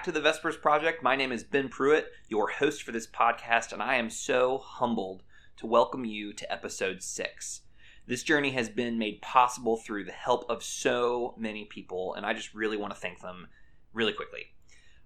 back 0.00 0.04
to 0.06 0.12
the 0.12 0.20
Vespers 0.22 0.56
Project. 0.56 1.02
My 1.02 1.14
name 1.14 1.30
is 1.30 1.44
Ben 1.44 1.68
Pruitt, 1.68 2.10
your 2.26 2.48
host 2.48 2.82
for 2.82 2.90
this 2.90 3.06
podcast, 3.06 3.70
and 3.70 3.82
I 3.82 3.96
am 3.96 4.08
so 4.08 4.56
humbled 4.56 5.22
to 5.58 5.66
welcome 5.66 6.06
you 6.06 6.32
to 6.32 6.50
episode 6.50 7.02
six. 7.02 7.60
This 8.06 8.22
journey 8.22 8.52
has 8.52 8.70
been 8.70 8.96
made 8.96 9.20
possible 9.20 9.76
through 9.76 10.04
the 10.04 10.12
help 10.12 10.48
of 10.48 10.64
so 10.64 11.34
many 11.36 11.66
people, 11.66 12.14
and 12.14 12.24
I 12.24 12.32
just 12.32 12.54
really 12.54 12.78
want 12.78 12.94
to 12.94 12.98
thank 12.98 13.20
them 13.20 13.48
really 13.92 14.14
quickly. 14.14 14.54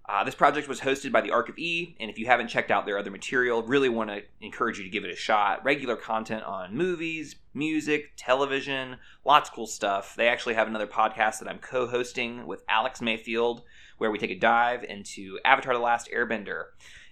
Uh, 0.09 0.23
this 0.23 0.37
project 0.37 0.69
was 0.69 0.81
hosted 0.81 1.11
by 1.11 1.23
the 1.23 1.33
Ark 1.33 1.49
of 1.49 1.59
E, 1.59 1.97
and 1.99 2.09
if 2.09 2.17
you 2.17 2.27
haven't 2.27 2.47
checked 2.47 2.71
out 2.71 2.87
their 2.87 2.99
other 2.99 3.11
material, 3.11 3.65
really 3.65 3.89
want 3.89 4.11
to 4.11 4.23
encourage 4.43 4.79
you 4.79 4.85
to 4.85 4.91
give 4.91 5.05
it 5.05 5.11
a 5.11 5.17
shot. 5.17 5.65
Regular 5.65 5.97
content 5.97 6.45
on 6.45 6.77
movies, 6.77 7.35
music, 7.53 8.13
television, 8.17 8.99
lots 9.25 9.49
of 9.49 9.57
cool 9.57 9.67
stuff. 9.67 10.15
They 10.15 10.29
actually 10.29 10.55
have 10.55 10.69
another 10.69 10.87
podcast 10.87 11.41
that 11.41 11.49
I'm 11.49 11.59
co 11.59 11.89
hosting 11.89 12.47
with 12.47 12.63
Alex 12.69 13.01
Mayfield, 13.01 13.63
where 13.99 14.11
we 14.11 14.19
take 14.19 14.31
a 14.31 14.39
dive 14.39 14.85
into 14.85 15.39
Avatar 15.45 15.75
The 15.75 15.81
Last 15.81 16.09
Airbender. 16.15 16.65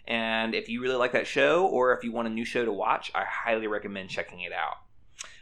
And 0.06 0.54
if 0.54 0.68
you 0.68 0.82
really 0.82 0.96
like 0.96 1.12
that 1.12 1.26
show, 1.26 1.66
or 1.66 1.92
if 1.94 2.02
you 2.02 2.12
want 2.12 2.28
a 2.28 2.30
new 2.30 2.44
show 2.44 2.64
to 2.64 2.72
watch, 2.72 3.12
I 3.14 3.24
highly 3.24 3.66
recommend 3.66 4.10
checking 4.10 4.40
it 4.40 4.52
out. 4.52 4.78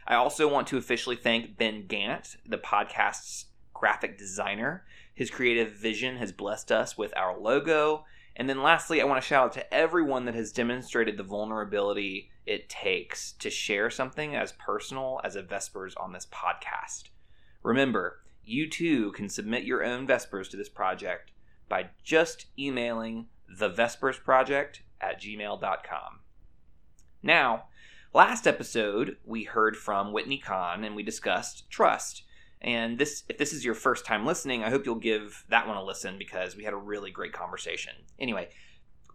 I 0.05 0.15
also 0.15 0.47
want 0.47 0.67
to 0.67 0.77
officially 0.77 1.15
thank 1.15 1.57
Ben 1.57 1.87
Gant, 1.87 2.35
the 2.45 2.57
podcast's 2.57 3.45
graphic 3.73 4.17
designer. 4.17 4.85
His 5.13 5.31
creative 5.31 5.73
vision 5.73 6.17
has 6.17 6.31
blessed 6.31 6.71
us 6.71 6.97
with 6.97 7.15
our 7.17 7.37
logo. 7.37 8.05
And 8.35 8.49
then 8.49 8.63
lastly, 8.63 9.01
I 9.01 9.05
want 9.05 9.21
to 9.21 9.27
shout 9.27 9.45
out 9.45 9.53
to 9.53 9.73
everyone 9.73 10.25
that 10.25 10.35
has 10.35 10.51
demonstrated 10.51 11.17
the 11.17 11.23
vulnerability 11.23 12.29
it 12.45 12.69
takes 12.69 13.33
to 13.33 13.49
share 13.49 13.89
something 13.89 14.35
as 14.35 14.53
personal 14.53 15.21
as 15.23 15.35
a 15.35 15.43
Vespers 15.43 15.95
on 15.97 16.13
this 16.13 16.27
podcast. 16.31 17.09
Remember, 17.63 18.21
you 18.43 18.69
too 18.69 19.11
can 19.11 19.29
submit 19.29 19.63
your 19.63 19.83
own 19.83 20.07
Vespers 20.07 20.49
to 20.49 20.57
this 20.57 20.69
project 20.69 21.30
by 21.71 21.89
just 22.03 22.47
emailing 22.59 23.27
thevespersproject 23.57 24.81
at 24.99 25.21
gmail.com. 25.21 26.19
Now, 27.23 27.63
last 28.13 28.45
episode, 28.45 29.15
we 29.23 29.45
heard 29.45 29.77
from 29.77 30.11
Whitney 30.11 30.37
Kahn 30.37 30.83
and 30.83 30.97
we 30.97 31.01
discussed 31.01 31.69
trust. 31.69 32.23
And 32.61 32.99
this, 32.99 33.23
if 33.29 33.37
this 33.37 33.53
is 33.53 33.63
your 33.63 33.73
first 33.73 34.05
time 34.05 34.25
listening, 34.25 34.65
I 34.65 34.69
hope 34.69 34.85
you'll 34.85 34.95
give 34.95 35.45
that 35.49 35.65
one 35.65 35.77
a 35.77 35.83
listen 35.83 36.17
because 36.17 36.57
we 36.57 36.65
had 36.65 36.73
a 36.73 36.77
really 36.77 37.09
great 37.09 37.31
conversation. 37.31 37.93
Anyway, 38.19 38.49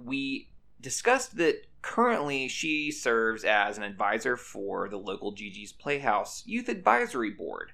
we 0.01 0.49
discussed 0.81 1.37
that 1.37 1.67
currently 1.83 2.49
she 2.49 2.91
serves 2.91 3.45
as 3.45 3.77
an 3.77 3.85
advisor 3.85 4.37
for 4.37 4.89
the 4.89 4.97
local 4.97 5.33
Gigi's 5.33 5.73
Playhouse 5.73 6.43
Youth 6.47 6.71
Advisory 6.71 7.31
Board. 7.31 7.73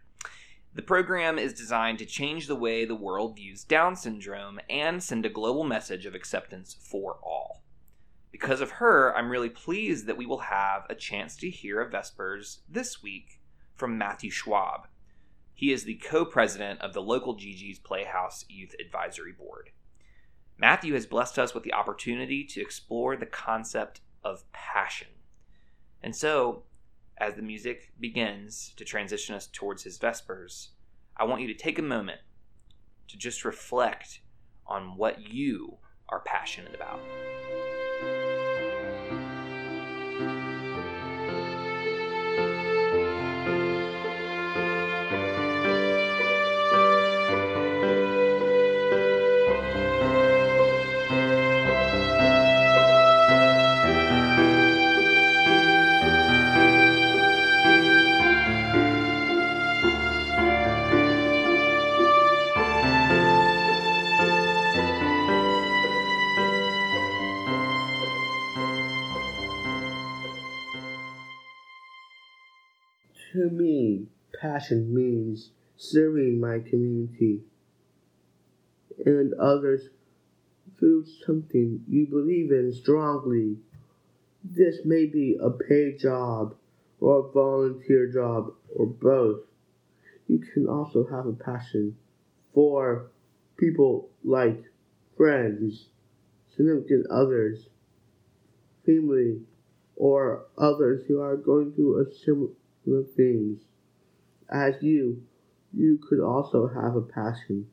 The 0.75 0.83
program 0.83 1.39
is 1.39 1.53
designed 1.53 1.99
to 1.99 2.07
change 2.07 2.47
the 2.47 2.57
way 2.57 2.87
the 2.87 2.95
world 2.95 3.37
views 3.37 3.63
Down 3.63 3.95
syndrome 3.95 4.59
and 4.71 5.03
send 5.03 5.27
a 5.27 5.31
global 5.31 5.65
message 5.65 6.07
of 6.07 6.15
acceptance 6.15 6.73
for 6.73 7.19
all. 7.23 7.63
Because 8.31 8.63
of 8.63 8.73
her, 8.73 9.15
I'm 9.15 9.29
really 9.29 9.51
pleased 9.51 10.07
that 10.07 10.17
we 10.17 10.25
will 10.25 10.39
have 10.39 10.87
a 10.89 10.95
chance 10.95 11.37
to 11.37 11.51
hear 11.51 11.83
of 11.83 11.93
Vespers 11.93 12.61
this 12.67 13.03
week 13.03 13.39
from 13.75 13.99
Matthew 13.99 14.31
Schwab. 14.31 14.87
He 15.53 15.73
is 15.73 15.85
the 15.85 15.97
co 15.97 16.25
president 16.25 16.81
of 16.81 16.95
the 16.95 17.03
local 17.03 17.35
Gigi's 17.35 17.79
Playhouse 17.79 18.47
Youth 18.49 18.75
Advisory 18.81 19.33
Board. 19.33 19.71
Matthew 20.57 20.95
has 20.95 21.05
blessed 21.05 21.39
us 21.39 21.53
with 21.53 21.65
the 21.65 21.75
opportunity 21.75 22.45
to 22.45 22.63
explore 22.63 23.15
the 23.15 23.27
concept 23.27 24.01
of 24.25 24.51
passion. 24.53 25.09
And 26.03 26.17
so, 26.17 26.63
as 27.23 27.35
the 27.35 27.43
music 27.43 27.93
begins 28.01 28.73
to 28.77 28.85
transition 28.85 29.37
us 29.37 29.49
towards 29.53 29.85
his 29.85 29.97
Vespers, 29.97 30.71
I 31.17 31.23
want 31.23 31.41
you 31.41 31.47
to 31.47 31.55
take 31.55 31.79
a 31.79 31.83
moment 31.83 32.19
to 33.07 33.17
just 33.17 33.45
reflect 33.45 34.21
on 34.67 34.97
what 34.97 35.33
you 35.33 35.79
are 36.09 36.21
passionate 36.21 36.75
about. 36.75 37.01
To 73.33 73.49
me, 73.49 74.09
passion 74.39 74.93
means 74.93 75.53
serving 75.79 76.39
my 76.39 76.59
community 76.59 77.41
and 79.07 79.33
others 79.35 79.89
through 80.79 81.07
something 81.25 81.83
you 81.89 82.07
believe 82.07 82.53
in 82.53 82.75
strongly. 82.75 83.57
This 84.45 84.85
may 84.85 85.07
be 85.07 85.39
a 85.41 85.49
paid 85.49 85.99
job 85.99 86.57
or 87.01 87.21
a 87.21 87.33
volunteer 87.33 88.07
job 88.07 88.53
or 88.77 88.85
both. 88.85 89.41
You 90.29 90.39
can 90.39 90.69
also 90.69 91.07
have 91.07 91.25
a 91.25 91.33
passion 91.33 91.97
for 92.53 93.13
people 93.57 94.11
like 94.23 94.63
friends, 95.17 95.87
significant 96.55 97.07
others, 97.11 97.71
family, 98.85 99.41
or 99.97 100.45
others 100.59 101.07
who 101.09 101.19
are 101.19 101.37
going 101.37 101.73
through 101.73 102.03
a 102.03 102.13
similar 102.13 102.51
things. 103.17 103.61
As 104.51 104.75
you, 104.83 105.23
you 105.73 105.99
could 106.09 106.21
also 106.21 106.69
have 106.69 106.97
a 106.97 107.01
passion 107.01 107.69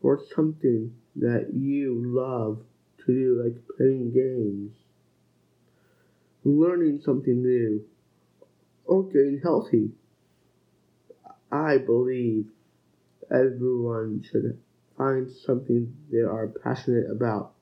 for 0.00 0.20
something 0.34 0.94
that 1.16 1.50
you 1.54 2.02
love 2.04 2.60
to 2.98 3.06
do, 3.06 3.42
like 3.42 3.76
playing 3.76 4.12
games, 4.12 4.72
learning 6.44 7.00
something 7.00 7.42
new, 7.42 7.84
or 8.84 9.04
getting 9.04 9.40
healthy. 9.42 9.90
I 11.50 11.78
believe 11.78 12.50
everyone 13.30 14.22
should 14.22 14.58
find 14.96 15.30
something 15.30 15.94
they 16.10 16.18
are 16.18 16.48
passionate 16.48 17.10
about 17.10 17.52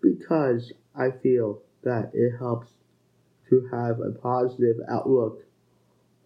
because 0.00 0.72
I 0.94 1.10
feel 1.10 1.62
that 1.82 2.10
it 2.14 2.38
helps 2.38 2.68
to 3.50 3.68
have 3.70 4.00
a 4.00 4.12
positive 4.12 4.76
outlook 4.88 5.45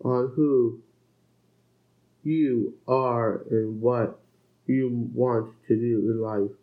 on 0.05 0.33
who 0.34 0.81
you 2.22 2.75
are 2.87 3.44
and 3.50 3.81
what 3.81 4.21
you 4.66 5.09
want 5.15 5.53
to 5.69 5.77
do 5.77 6.11
in 6.11 6.21
life. 6.21 6.56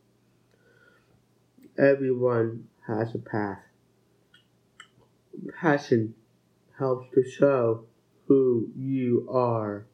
Everyone 1.77 2.67
has 2.87 3.13
a 3.13 3.19
path. 3.19 3.59
Passion 5.59 6.15
helps 6.77 7.07
to 7.13 7.23
show 7.29 7.85
who 8.27 8.69
you 8.75 9.27
are 9.31 9.85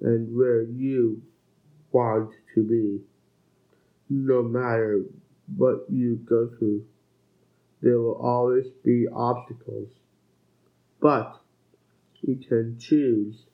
and 0.00 0.36
where 0.36 0.62
you 0.62 1.22
want 1.92 2.30
to 2.54 2.62
be. 2.62 3.00
No 4.10 4.42
matter 4.42 5.02
what 5.56 5.86
you 5.88 6.16
go 6.16 6.50
through, 6.58 6.84
there 7.80 7.98
will 7.98 8.20
always 8.20 8.66
be 8.84 9.06
obstacles. 9.12 9.90
But 11.00 11.40
you 12.26 12.36
can 12.36 12.78
choose 12.78 13.44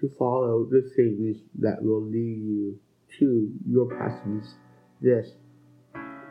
to 0.00 0.08
follow 0.18 0.64
the 0.64 0.82
things 0.96 1.36
that 1.58 1.82
will 1.82 2.02
lead 2.02 2.42
you 2.42 2.78
to 3.18 3.52
your 3.68 3.86
passions. 3.86 4.54
This 5.00 5.28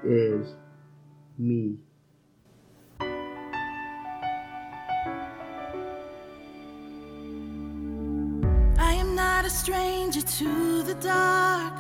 is 0.03 0.55
me. 1.37 1.77
I 8.77 8.93
am 8.93 9.15
not 9.15 9.45
a 9.45 9.49
stranger 9.49 10.21
to 10.21 10.83
the 10.83 10.95
dark. 10.95 11.73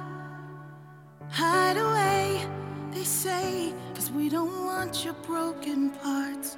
Hide 1.29 1.77
away, 1.77 2.47
they 2.91 3.03
say, 3.03 3.73
cause 3.93 4.09
we 4.11 4.29
don't 4.29 4.65
want 4.65 5.03
your 5.03 5.15
broken 5.15 5.89
parts. 5.89 6.57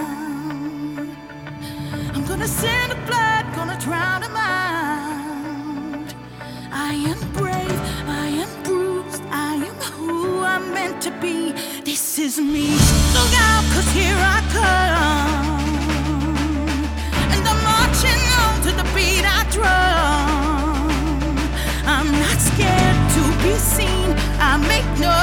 Gonna 2.41 2.53
send 2.53 2.91
a 2.93 2.95
gonna 3.55 3.77
drown. 3.79 4.23
I 6.71 6.93
am 7.11 7.19
brave, 7.33 7.79
I 8.09 8.29
am 8.43 8.63
bruised, 8.63 9.21
I 9.29 9.57
am 9.57 9.75
who 9.93 10.41
I'm 10.41 10.73
meant 10.73 11.03
to 11.03 11.11
be. 11.21 11.51
This 11.83 12.17
is 12.17 12.39
me. 12.39 12.71
Look 13.13 13.29
here 13.93 14.17
I 14.17 14.41
come. 14.57 15.69
And 17.31 17.47
I'm 17.47 17.61
marching 17.63 18.23
on 18.41 18.53
to 18.65 18.71
the 18.75 18.87
beat 18.95 19.23
I 19.23 19.43
drum. 19.55 21.37
I'm 21.85 22.09
not 22.23 22.39
scared 22.49 22.99
to 23.17 23.21
be 23.43 23.53
seen. 23.59 24.17
I 24.39 24.57
make 24.57 24.89
no 24.97 25.13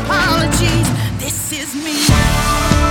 apologies. 0.00 0.88
This 1.20 1.52
is 1.52 1.74
me. 1.74 2.81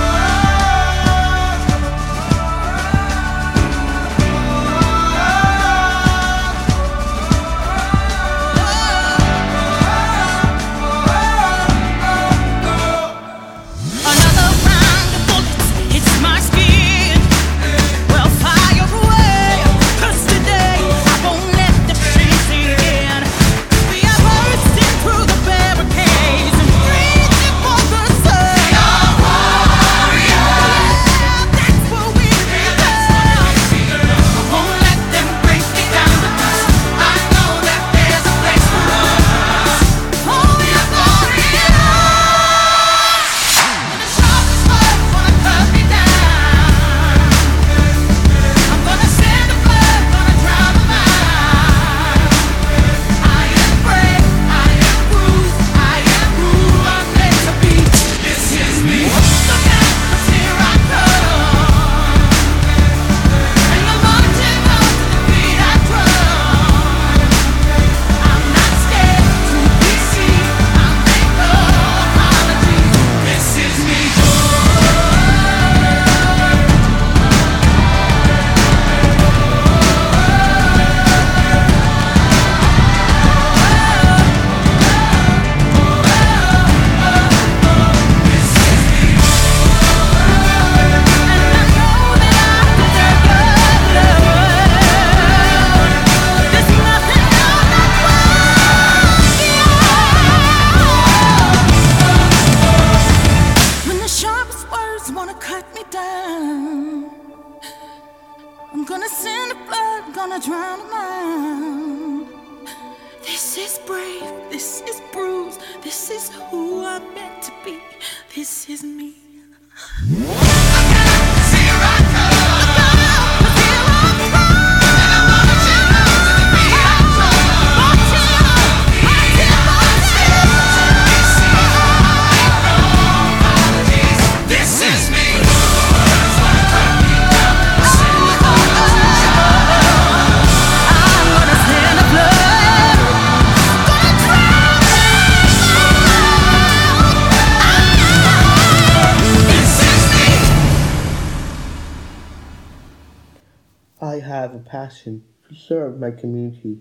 Passion 154.92 155.24
to 155.48 155.54
serve 155.54 155.98
my 155.98 156.10
community. 156.10 156.78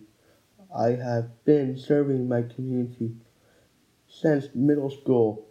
I 0.76 0.90
have 0.92 1.44
been 1.46 1.78
serving 1.78 2.28
my 2.28 2.44
community 2.44 3.16
since 4.08 4.48
middle 4.54 4.90
school. 4.90 5.48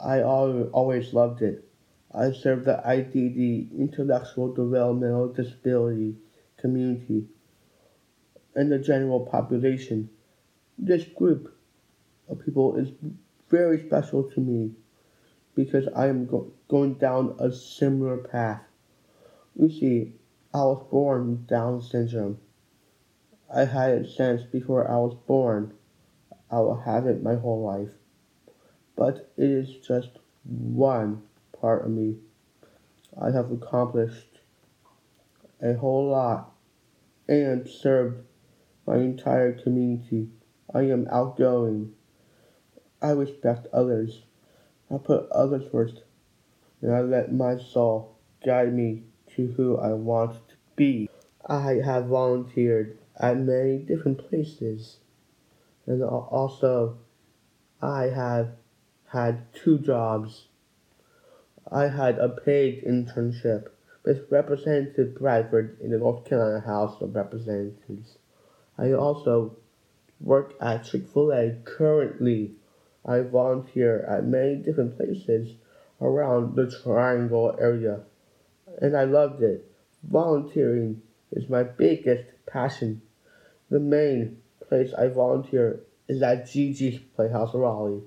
I 0.00 0.22
always 0.22 1.12
loved 1.12 1.42
it. 1.42 1.68
I 2.12 2.32
serve 2.32 2.64
the 2.64 2.80
IDD, 2.84 3.76
Intellectual 3.78 4.52
Developmental 4.52 5.28
Disability 5.28 6.16
community, 6.56 7.26
and 8.54 8.70
the 8.70 8.78
general 8.78 9.26
population. 9.26 10.10
This 10.78 11.04
group 11.04 11.56
of 12.28 12.44
people 12.44 12.76
is 12.76 12.88
very 13.50 13.86
special 13.86 14.24
to 14.30 14.40
me 14.40 14.72
because 15.54 15.86
I 15.94 16.08
am 16.08 16.26
go- 16.26 16.52
going 16.68 16.94
down 16.94 17.36
a 17.38 17.52
similar 17.52 18.18
path. 18.18 18.62
You 19.56 19.70
see, 19.70 20.14
I 20.54 20.58
was 20.58 20.86
born 20.88 21.32
with 21.32 21.46
Down 21.48 21.82
syndrome. 21.82 22.38
I 23.52 23.64
had 23.64 23.90
it 23.90 24.08
since 24.08 24.44
before 24.44 24.88
I 24.88 24.98
was 24.98 25.16
born. 25.26 25.74
I 26.48 26.60
will 26.60 26.76
have 26.76 27.08
it 27.08 27.24
my 27.24 27.34
whole 27.34 27.64
life. 27.64 27.90
But 28.94 29.32
it 29.36 29.50
is 29.50 29.78
just 29.78 30.10
one 30.44 31.22
part 31.60 31.84
of 31.84 31.90
me. 31.90 32.18
I 33.20 33.32
have 33.32 33.50
accomplished 33.50 34.38
a 35.60 35.74
whole 35.74 36.10
lot 36.10 36.52
and 37.26 37.68
served 37.68 38.24
my 38.86 38.98
entire 38.98 39.54
community. 39.54 40.28
I 40.72 40.82
am 40.82 41.08
outgoing. 41.10 41.94
I 43.02 43.10
respect 43.10 43.66
others. 43.72 44.22
I 44.88 44.98
put 44.98 45.28
others 45.30 45.64
first, 45.72 46.04
and 46.80 46.94
I 46.94 47.00
let 47.00 47.32
my 47.32 47.58
soul 47.58 48.18
guide 48.44 48.72
me 48.72 49.02
to 49.34 49.48
who 49.56 49.76
I 49.78 49.92
want 49.94 50.43
be. 50.76 51.08
I 51.46 51.74
have 51.84 52.06
volunteered 52.06 52.98
at 53.16 53.38
many 53.38 53.78
different 53.78 54.28
places, 54.28 54.98
and 55.86 56.02
also 56.02 56.98
I 57.80 58.04
have 58.04 58.52
had 59.06 59.52
two 59.52 59.78
jobs. 59.78 60.48
I 61.70 61.88
had 61.88 62.18
a 62.18 62.28
paid 62.28 62.84
internship 62.84 63.68
with 64.04 64.30
Representative 64.30 65.14
Bradford 65.18 65.78
in 65.80 65.90
the 65.90 65.98
North 65.98 66.24
Carolina 66.24 66.60
House 66.60 67.00
of 67.00 67.14
Representatives. 67.14 68.18
I 68.76 68.92
also 68.92 69.56
work 70.20 70.54
at 70.60 70.84
Chick 70.84 71.08
fil 71.08 71.32
A 71.32 71.56
currently. 71.64 72.54
I 73.04 73.20
volunteer 73.20 74.04
at 74.08 74.24
many 74.24 74.56
different 74.56 74.96
places 74.96 75.56
around 76.00 76.56
the 76.56 76.70
Triangle 76.70 77.54
area, 77.60 78.00
and 78.80 78.96
I 78.96 79.04
loved 79.04 79.42
it. 79.42 79.70
Volunteering 80.10 81.02
is 81.32 81.48
my 81.48 81.62
biggest 81.62 82.24
passion. 82.46 83.02
The 83.70 83.80
main 83.80 84.38
place 84.68 84.92
I 84.92 85.08
volunteer 85.08 85.80
is 86.08 86.22
at 86.22 86.46
Gigi's 86.46 87.00
Playhouse 87.16 87.54
Raleigh. 87.54 88.02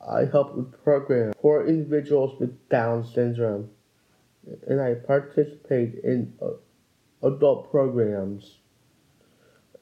I 0.00 0.24
help 0.24 0.54
with 0.54 0.82
programs 0.82 1.34
for 1.40 1.66
individuals 1.66 2.38
with 2.40 2.68
Down 2.68 3.04
syndrome, 3.04 3.70
and 4.66 4.80
I 4.80 4.94
participate 4.94 5.96
in 6.02 6.34
uh, 6.40 7.26
adult 7.26 7.70
programs 7.70 8.58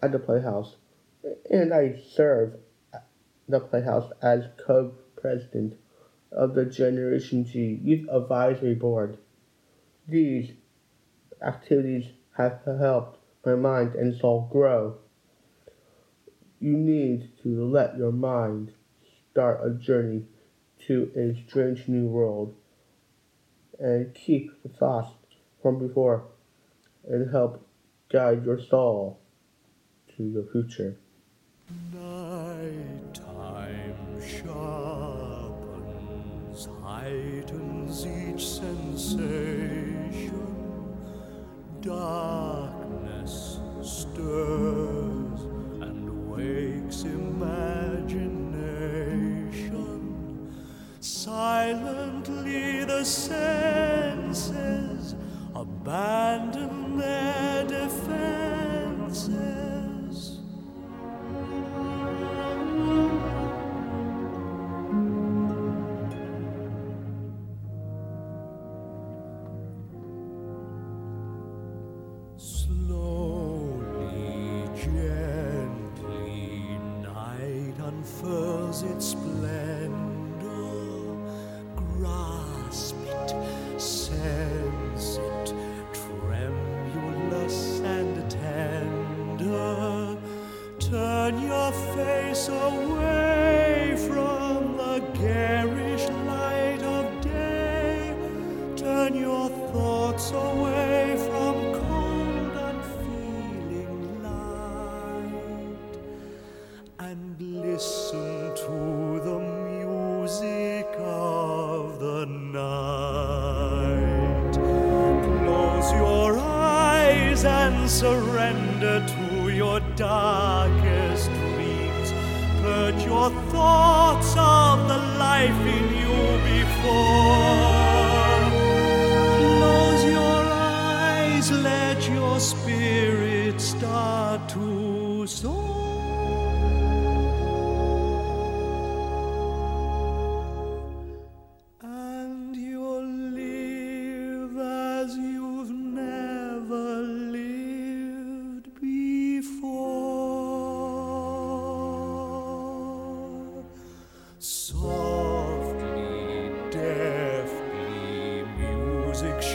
at 0.03 0.13
the 0.13 0.19
Playhouse, 0.19 0.77
and 1.51 1.73
I 1.73 2.01
serve 2.13 2.55
the 3.49 3.61
Playhouse 3.61 4.11
as 4.23 4.45
co-president 4.67 5.75
of 6.33 6.55
the 6.55 6.65
Generation 6.65 7.45
G 7.45 7.79
Youth 7.83 8.09
Advisory 8.11 8.75
Board. 8.75 9.19
These 10.09 10.53
activities 11.45 12.07
have 12.37 12.61
helped 12.65 13.19
my 13.45 13.55
mind 13.55 13.95
and 13.95 14.19
soul 14.19 14.49
grow. 14.51 14.97
You 16.61 16.77
need 16.77 17.31
to 17.43 17.65
let 17.65 17.97
your 17.97 18.13
mind 18.13 18.73
start 19.31 19.61
a 19.65 19.71
journey 19.71 20.25
to 20.87 21.11
a 21.17 21.35
strange 21.49 21.89
new 21.89 22.07
world 22.07 22.55
and 23.79 24.15
keep 24.15 24.63
the 24.63 24.69
thoughts 24.69 25.13
from 25.61 25.79
before 25.79 26.25
and 27.09 27.31
help 27.31 27.67
guide 28.11 28.45
your 28.45 28.61
soul 28.61 29.21
to 30.17 30.23
your 30.23 30.45
future. 30.53 30.97
Nighttime 31.93 33.15
sharpens, 34.23 35.49
heightens 36.83 38.07
each 38.07 38.47
sensation. 38.47 39.84
Darkness 41.85 43.61
stirs 43.83 45.41
and 45.83 46.31
wakes 46.31 47.03
imagination. 47.03 48.41
Silently 51.01 52.85
the 52.85 53.05
senses 53.05 54.35
abandon 55.55 56.97
their 56.97 57.67
defenses. 57.67 59.64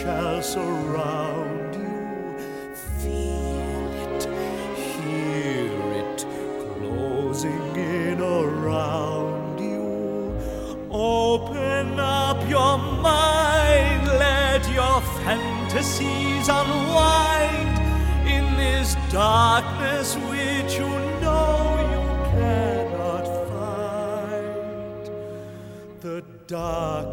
Shall 0.02 0.42
surround 0.42 1.74
you. 1.74 2.38
Feel 3.00 3.82
it, 4.06 4.22
hear 4.74 5.70
it, 6.00 6.18
closing 6.78 7.76
in 7.76 8.18
around 8.20 9.60
you. 9.60 10.34
Open 10.90 12.00
up 12.00 12.38
your 12.48 12.78
mind, 12.78 14.06
let 14.26 14.62
your 14.72 15.02
fantasies 15.20 16.48
unwind 16.48 17.76
in 18.26 18.44
this 18.56 18.96
darkness 19.12 20.16
which 20.30 20.78
you 20.78 20.88
know 21.20 21.56
you 21.92 22.04
cannot 22.32 23.26
fight. 23.50 25.04
The 26.00 26.24
darkness 26.46 27.09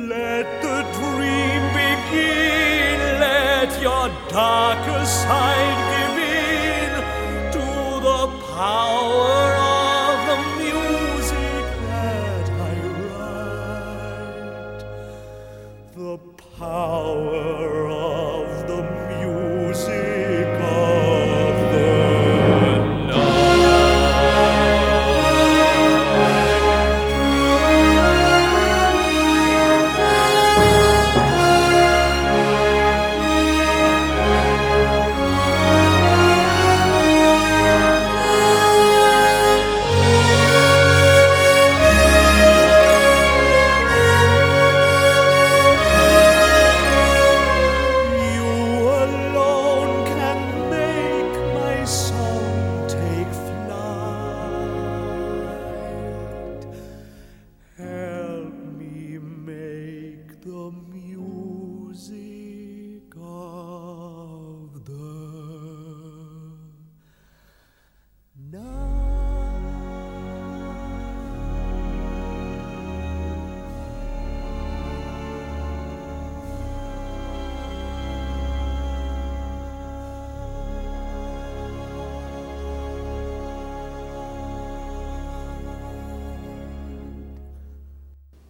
Let 0.10 0.45
the 0.65 0.79
dream 0.98 1.62
begin, 1.81 2.98
let 3.19 3.69
your 3.81 4.10
darker 4.29 5.05
side 5.05 5.93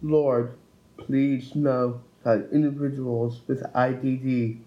Lord, 0.04 0.58
please 0.98 1.54
know 1.54 2.02
that 2.24 2.50
individuals 2.52 3.40
with 3.46 3.62
IDD 3.72 4.58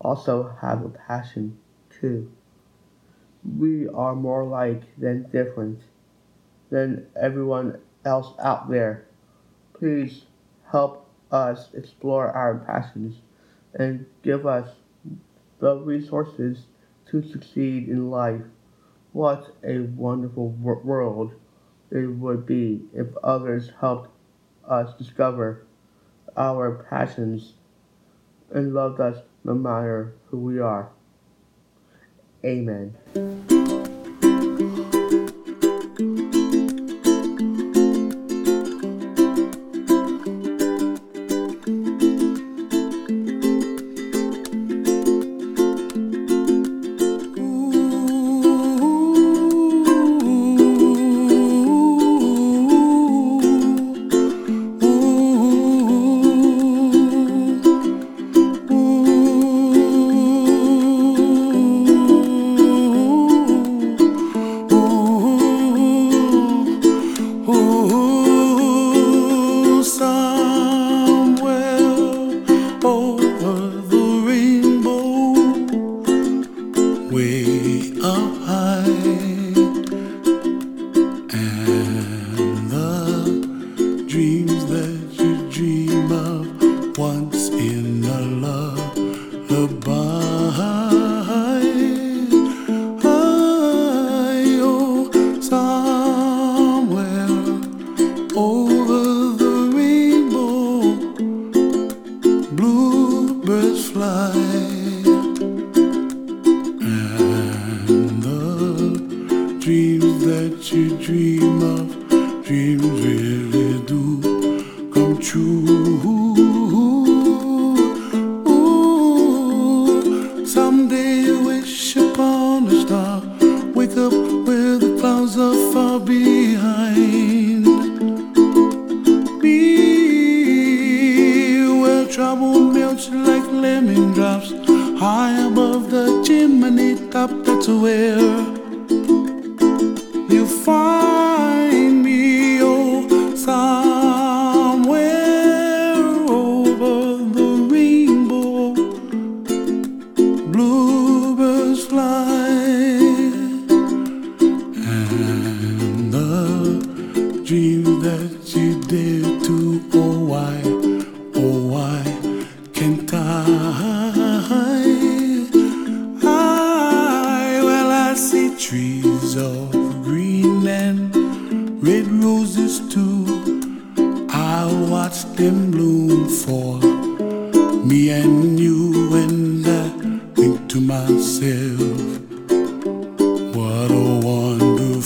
also 0.00 0.56
have 0.60 0.84
a 0.84 0.88
passion 0.88 1.56
too. 1.88 2.32
We 3.44 3.86
are 3.86 4.16
more 4.16 4.40
alike 4.40 4.82
than 4.98 5.30
different 5.30 5.82
than 6.68 7.06
everyone 7.14 7.78
else 8.04 8.34
out 8.40 8.70
there. 8.70 9.06
Please 9.72 10.24
help 10.72 11.08
us 11.30 11.68
explore 11.74 12.32
our 12.32 12.56
passions 12.56 13.20
and 13.74 14.04
give 14.24 14.48
us 14.48 14.68
the 15.60 15.76
resources 15.76 16.66
to 17.06 17.22
succeed 17.22 17.88
in 17.88 18.10
life. 18.10 18.42
What 19.12 19.54
a 19.62 19.78
wonderful 19.78 20.48
world 20.48 21.34
it 21.92 22.06
would 22.06 22.46
be 22.46 22.80
if 22.92 23.06
others 23.22 23.70
helped 23.80 24.11
us 24.68 24.94
discover 24.98 25.66
our 26.36 26.86
passions 26.88 27.54
and 28.50 28.74
loved 28.74 29.00
us 29.00 29.18
no 29.44 29.54
matter 29.54 30.14
who 30.30 30.38
we 30.38 30.60
are. 30.60 30.90
Amen. 32.44 32.94
in 87.72 88.04
a 88.04 88.20
love 88.20 88.98
above. 89.50 90.81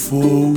for 0.08 0.55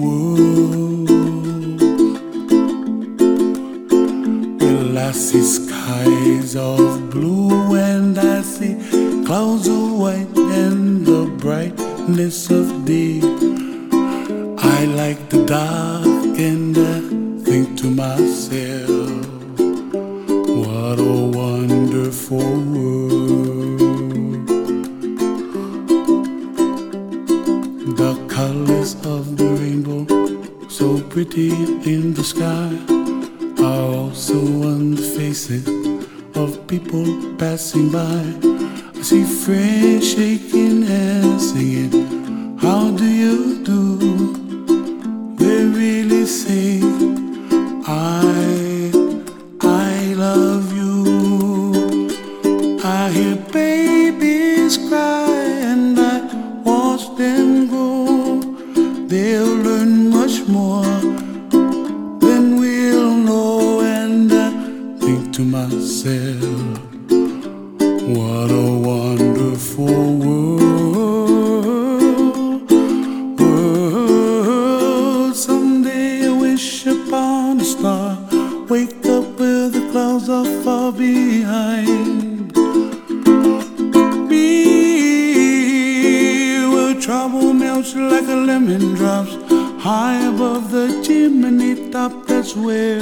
that's 92.49 92.57
where 92.57 92.99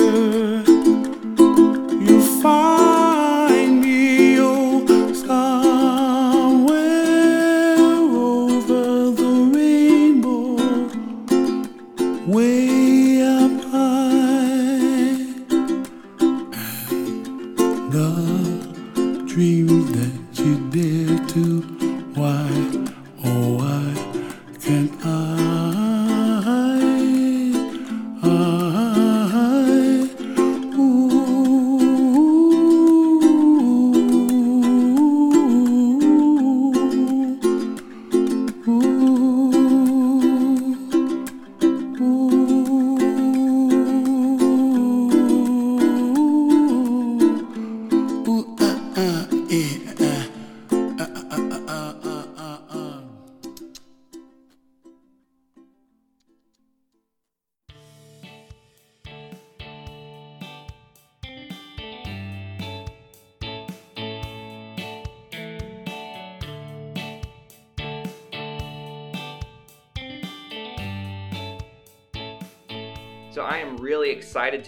you 2.02 2.22
find. 2.42 2.77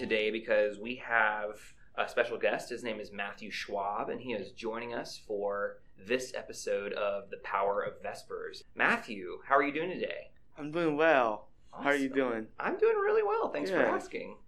Today 0.00 0.30
because 0.30 0.78
we 0.78 0.94
have 0.96 1.60
a 1.98 2.08
special 2.08 2.38
guest. 2.38 2.70
His 2.70 2.82
name 2.82 3.00
is 3.00 3.12
Matthew 3.12 3.50
Schwab, 3.50 4.08
and 4.08 4.18
he 4.18 4.32
is 4.32 4.50
joining 4.52 4.94
us 4.94 5.20
for 5.26 5.82
this 6.06 6.32
episode 6.34 6.94
of 6.94 7.28
The 7.28 7.36
Power 7.44 7.82
of 7.82 8.02
Vespers. 8.02 8.64
Matthew, 8.74 9.40
how 9.46 9.56
are 9.56 9.62
you 9.62 9.74
doing 9.74 9.90
today? 9.90 10.30
I'm 10.58 10.72
doing 10.72 10.96
well. 10.96 11.48
How 11.70 11.90
are 11.90 11.94
you 11.94 12.08
doing? 12.08 12.46
I'm 12.58 12.78
doing 12.78 12.96
really 12.96 13.22
well. 13.22 13.50
Thanks 13.50 13.68
for 13.68 13.84
asking. 13.84 14.38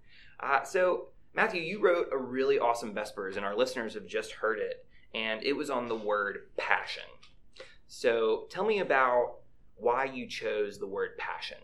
Uh, 0.41 0.63
so, 0.63 1.09
Matthew, 1.35 1.61
you 1.61 1.83
wrote 1.83 2.09
a 2.13 2.17
really 2.17 2.59
awesome 2.59 2.95
Vespers, 2.95 3.37
and 3.37 3.45
our 3.45 3.55
listeners 3.55 3.93
have 3.93 4.07
just 4.07 4.33
heard 4.33 4.59
it, 4.59 4.87
and 5.15 5.43
it 5.43 5.53
was 5.53 5.69
on 5.69 5.87
the 5.87 5.95
word 5.95 6.49
passion. 6.57 7.05
So, 7.89 8.47
tell 8.49 8.65
me 8.65 8.79
about 8.79 9.41
why 9.77 10.07
you 10.07 10.27
chose 10.27 10.79
the 10.79 10.87
word 10.87 11.19
passion. 11.19 11.59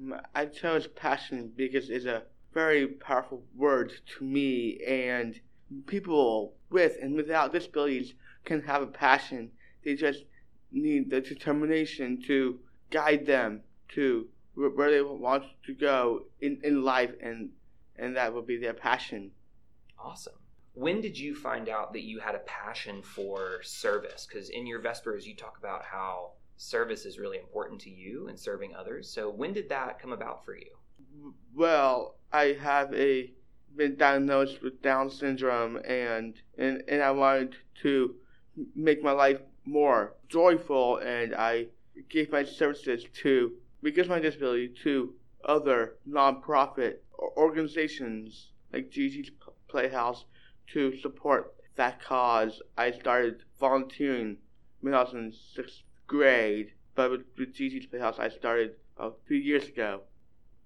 Mm, 0.00 0.20
I 0.32 0.46
chose 0.46 0.86
passion 0.86 1.50
because 1.56 1.90
it's 1.90 2.04
a 2.04 2.22
very 2.52 2.86
powerful 2.86 3.42
words 3.54 3.94
to 4.18 4.24
me, 4.24 4.80
and 4.86 5.40
people 5.86 6.54
with 6.70 6.96
and 7.02 7.14
without 7.14 7.52
disabilities 7.52 8.14
can 8.44 8.62
have 8.62 8.82
a 8.82 8.86
passion. 8.86 9.50
They 9.84 9.94
just 9.94 10.24
need 10.72 11.10
the 11.10 11.20
determination 11.20 12.22
to 12.26 12.58
guide 12.90 13.26
them 13.26 13.62
to 13.94 14.28
where 14.54 14.90
they 14.90 15.02
want 15.02 15.44
to 15.66 15.74
go 15.74 16.24
in, 16.40 16.60
in 16.64 16.82
life, 16.82 17.12
and 17.22 17.50
and 17.96 18.16
that 18.16 18.32
will 18.32 18.42
be 18.42 18.56
their 18.56 18.74
passion. 18.74 19.30
Awesome. 19.98 20.34
When 20.74 21.00
did 21.00 21.18
you 21.18 21.34
find 21.34 21.68
out 21.68 21.94
that 21.94 22.02
you 22.02 22.20
had 22.20 22.34
a 22.34 22.40
passion 22.40 23.02
for 23.02 23.62
service? 23.62 24.26
Because 24.28 24.50
in 24.50 24.66
your 24.66 24.80
Vespers, 24.80 25.26
you 25.26 25.34
talk 25.34 25.56
about 25.58 25.82
how 25.84 26.32
service 26.58 27.06
is 27.06 27.18
really 27.18 27.38
important 27.38 27.80
to 27.82 27.90
you 27.90 28.28
and 28.28 28.38
serving 28.38 28.74
others. 28.74 29.08
So, 29.08 29.30
when 29.30 29.52
did 29.52 29.68
that 29.70 29.98
come 29.98 30.12
about 30.12 30.44
for 30.44 30.54
you? 30.56 30.70
Well, 31.54 32.18
I 32.32 32.52
have 32.60 32.92
a 32.94 33.32
been 33.74 33.96
diagnosed 33.96 34.62
with 34.62 34.82
Down 34.82 35.10
syndrome, 35.10 35.76
and 35.76 36.34
and 36.58 36.82
and 36.88 37.02
I 37.02 37.10
wanted 37.10 37.56
to 37.82 38.16
make 38.74 39.02
my 39.02 39.12
life 39.12 39.40
more 39.64 40.14
joyful, 40.28 40.98
and 40.98 41.34
I 41.34 41.68
gave 42.08 42.30
my 42.30 42.44
services 42.44 43.04
to 43.22 43.52
because 43.82 44.06
of 44.06 44.10
my 44.10 44.20
disability 44.20 44.68
to 44.82 45.14
other 45.44 45.96
nonprofit 46.08 46.96
organizations 47.18 48.50
like 48.72 48.90
Gigi's 48.90 49.30
Playhouse 49.68 50.24
to 50.72 50.96
support 50.98 51.54
that 51.76 52.02
cause. 52.02 52.60
I 52.76 52.90
started 52.90 53.44
volunteering 53.58 54.38
when 54.80 54.94
I 54.94 55.02
was 55.02 55.14
in 55.14 55.32
sixth 55.32 55.82
grade, 56.06 56.72
but 56.94 57.10
with, 57.10 57.24
with 57.38 57.90
Playhouse, 57.90 58.18
I 58.18 58.28
started 58.28 58.76
a 58.98 59.10
few 59.26 59.38
years 59.38 59.68
ago. 59.68 60.02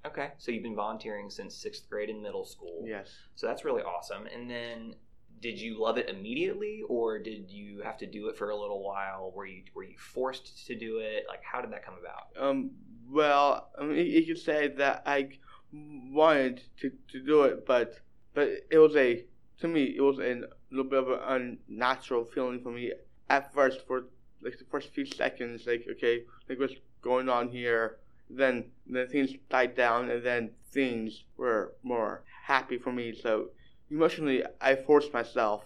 Okay. 0.07 0.31
So, 0.39 0.51
you've 0.51 0.63
been 0.63 0.77
volunteering 0.77 1.31
since 1.31 1.55
sixth 1.55 1.89
grade 1.89 2.11
in 2.11 2.23
middle 2.23 2.45
school. 2.45 2.85
Yes. 2.87 3.11
So, 3.35 3.47
that's 3.47 3.65
really 3.65 3.83
awesome. 3.83 4.27
And 4.27 4.51
then, 4.51 4.95
did 5.41 5.59
you 5.59 5.81
love 5.81 5.99
it 5.99 6.09
immediately, 6.09 6.83
or 6.89 7.19
did 7.19 7.51
you 7.51 7.81
have 7.83 7.97
to 7.99 8.07
do 8.07 8.29
it 8.29 8.37
for 8.37 8.51
a 8.51 8.57
little 8.57 8.83
while? 8.83 9.33
Were 9.35 9.47
you 9.47 9.63
were 9.75 9.85
you 9.85 9.97
forced 9.99 10.67
to 10.67 10.75
do 10.75 10.99
it? 10.99 11.25
Like, 11.29 11.43
how 11.43 11.61
did 11.61 11.73
that 11.73 11.85
come 11.85 11.95
about? 11.99 12.43
Um, 12.43 12.73
well, 13.11 13.71
I 13.79 13.85
mean, 13.85 14.07
you 14.07 14.25
could 14.25 14.39
say 14.39 14.69
that 14.69 15.03
I 15.07 15.31
wanted 15.73 16.63
to, 16.81 16.91
to 17.13 17.21
do 17.25 17.43
it, 17.45 17.67
but 17.67 17.95
but 18.35 18.51
it 18.71 18.79
was 18.79 18.97
a 18.97 19.25
to 19.61 19.69
me 19.69 19.95
it 19.97 20.01
was 20.01 20.19
a 20.19 20.43
little 20.71 20.91
bit 20.91 20.99
of 20.99 21.09
an 21.09 21.59
unnatural 21.69 22.25
feeling 22.25 22.61
for 22.61 22.71
me 22.71 22.93
at 23.29 23.53
first 23.53 23.87
for 23.87 24.05
like 24.43 24.59
the 24.59 24.65
first 24.71 24.91
few 24.91 25.07
seconds, 25.07 25.67
like 25.67 25.87
okay, 25.91 26.25
like 26.49 26.59
what's 26.59 26.75
going 27.03 27.29
on 27.29 27.49
here. 27.49 27.99
Then 28.31 28.71
then 28.87 29.09
things 29.09 29.33
died 29.49 29.75
down, 29.75 30.11
and 30.11 30.25
then 30.25 30.51
things 30.73 31.25
were 31.37 31.75
more 31.83 32.23
happy 32.45 32.79
for 32.79 32.93
me. 32.93 33.14
So 33.14 33.49
emotionally, 33.90 34.45
I 34.61 34.77
forced 34.77 35.12
myself. 35.12 35.64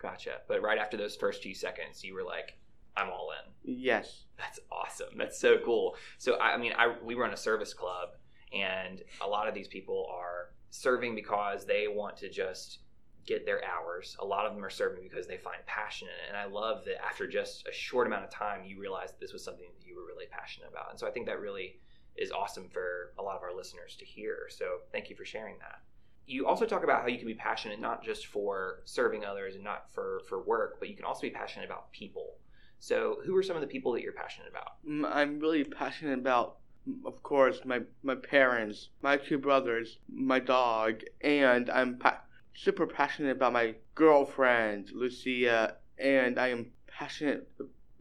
Gotcha. 0.00 0.40
But 0.48 0.62
right 0.62 0.78
after 0.78 0.96
those 0.96 1.16
first 1.16 1.42
few 1.42 1.54
seconds, 1.54 2.02
you 2.04 2.14
were 2.14 2.24
like, 2.24 2.58
"I'm 2.96 3.10
all 3.10 3.30
in." 3.32 3.52
Yes. 3.62 4.24
That's 4.38 4.60
awesome. 4.70 5.16
That's 5.16 5.38
so 5.38 5.58
cool. 5.64 5.96
So 6.18 6.34
I, 6.34 6.54
I 6.54 6.56
mean, 6.56 6.72
I 6.76 6.94
we 7.02 7.14
run 7.14 7.32
a 7.32 7.36
service 7.36 7.74
club, 7.74 8.10
and 8.52 9.02
a 9.20 9.26
lot 9.26 9.48
of 9.48 9.54
these 9.54 9.68
people 9.68 10.06
are 10.10 10.54
serving 10.70 11.14
because 11.14 11.64
they 11.64 11.88
want 11.88 12.16
to 12.18 12.28
just 12.28 12.80
get 13.26 13.44
their 13.44 13.62
hours. 13.64 14.16
A 14.20 14.24
lot 14.24 14.46
of 14.46 14.54
them 14.54 14.64
are 14.64 14.70
serving 14.70 15.02
because 15.02 15.26
they 15.26 15.36
find 15.36 15.58
passion 15.66 16.08
in 16.08 16.14
it. 16.14 16.28
And 16.28 16.36
I 16.36 16.44
love 16.46 16.84
that 16.84 17.04
after 17.04 17.26
just 17.26 17.66
a 17.66 17.72
short 17.72 18.06
amount 18.06 18.24
of 18.24 18.30
time, 18.30 18.64
you 18.64 18.78
realized 18.80 19.14
that 19.14 19.20
this 19.20 19.32
was 19.32 19.44
something 19.44 19.66
that 19.66 19.86
you 19.86 19.96
were 19.96 20.06
really 20.06 20.26
passionate 20.30 20.68
about. 20.70 20.90
And 20.90 20.98
so 20.98 21.06
I 21.06 21.10
think 21.10 21.26
that 21.26 21.40
really 21.40 21.80
is 22.16 22.32
awesome 22.32 22.68
for 22.68 23.12
a 23.18 23.22
lot 23.22 23.36
of 23.36 23.42
our 23.42 23.54
listeners 23.54 23.96
to 23.96 24.04
hear. 24.04 24.48
So 24.50 24.78
thank 24.92 25.10
you 25.10 25.16
for 25.16 25.24
sharing 25.24 25.58
that. 25.58 25.80
You 26.26 26.46
also 26.46 26.66
talk 26.66 26.82
about 26.82 27.02
how 27.02 27.08
you 27.08 27.18
can 27.18 27.26
be 27.26 27.34
passionate 27.34 27.80
not 27.80 28.02
just 28.02 28.26
for 28.26 28.80
serving 28.84 29.24
others 29.24 29.54
and 29.54 29.62
not 29.62 29.86
for 29.92 30.20
for 30.28 30.42
work, 30.42 30.80
but 30.80 30.88
you 30.88 30.96
can 30.96 31.04
also 31.04 31.22
be 31.22 31.30
passionate 31.30 31.66
about 31.66 31.92
people. 31.92 32.36
So, 32.78 33.18
who 33.24 33.36
are 33.36 33.42
some 33.42 33.56
of 33.56 33.62
the 33.62 33.68
people 33.68 33.92
that 33.92 34.02
you're 34.02 34.12
passionate 34.12 34.50
about? 34.50 34.84
Mm, 34.86 35.10
I'm 35.10 35.40
really 35.40 35.64
passionate 35.64 36.18
about, 36.18 36.56
of 37.04 37.22
course, 37.22 37.60
my 37.64 37.80
my 38.02 38.14
parents, 38.14 38.90
my 39.02 39.16
two 39.16 39.38
brothers, 39.38 39.98
my 40.08 40.38
dog, 40.38 41.02
and 41.20 41.70
I'm 41.70 41.98
pa- 41.98 42.22
super 42.54 42.86
passionate 42.86 43.32
about 43.32 43.52
my 43.52 43.76
girlfriend, 43.94 44.90
Lucia, 44.92 45.76
and 45.98 46.38
I 46.38 46.48
am 46.48 46.72
passionate 46.86 47.48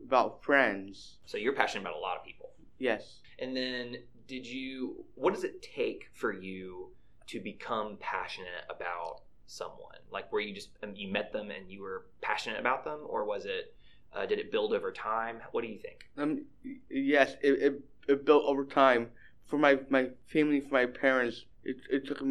about 0.03 0.43
friends. 0.43 1.17
So, 1.25 1.37
you're 1.37 1.53
passionate 1.53 1.81
about 1.81 1.95
a 1.95 1.99
lot 1.99 2.17
of 2.17 2.25
people. 2.25 2.51
Yes. 2.77 3.21
And 3.39 3.55
then, 3.55 3.97
did 4.27 4.45
you, 4.45 5.05
what 5.15 5.33
does 5.33 5.43
it 5.43 5.61
take 5.61 6.09
for 6.13 6.31
you 6.33 6.89
to 7.27 7.39
become 7.39 7.97
passionate 7.99 8.65
about 8.69 9.21
someone? 9.47 9.97
Like, 10.11 10.31
were 10.31 10.39
you 10.39 10.53
just, 10.53 10.69
um, 10.83 10.93
you 10.95 11.07
met 11.11 11.33
them 11.33 11.51
and 11.51 11.69
you 11.69 11.81
were 11.81 12.05
passionate 12.21 12.59
about 12.59 12.83
them? 12.83 12.99
Or 13.07 13.25
was 13.25 13.45
it, 13.45 13.75
uh, 14.13 14.25
did 14.25 14.39
it 14.39 14.51
build 14.51 14.73
over 14.73 14.91
time? 14.91 15.37
What 15.51 15.61
do 15.61 15.67
you 15.67 15.77
think? 15.77 16.05
Um. 16.17 16.45
Yes. 16.89 17.35
It, 17.41 17.53
it, 17.61 17.81
it 18.07 18.25
built 18.25 18.45
over 18.45 18.63
time. 18.63 19.09
For 19.45 19.57
my 19.57 19.79
my 19.89 20.09
family, 20.27 20.61
for 20.61 20.73
my 20.73 20.85
parents, 20.87 21.45
it 21.63 21.77
it 21.89 22.07
took 22.07 22.23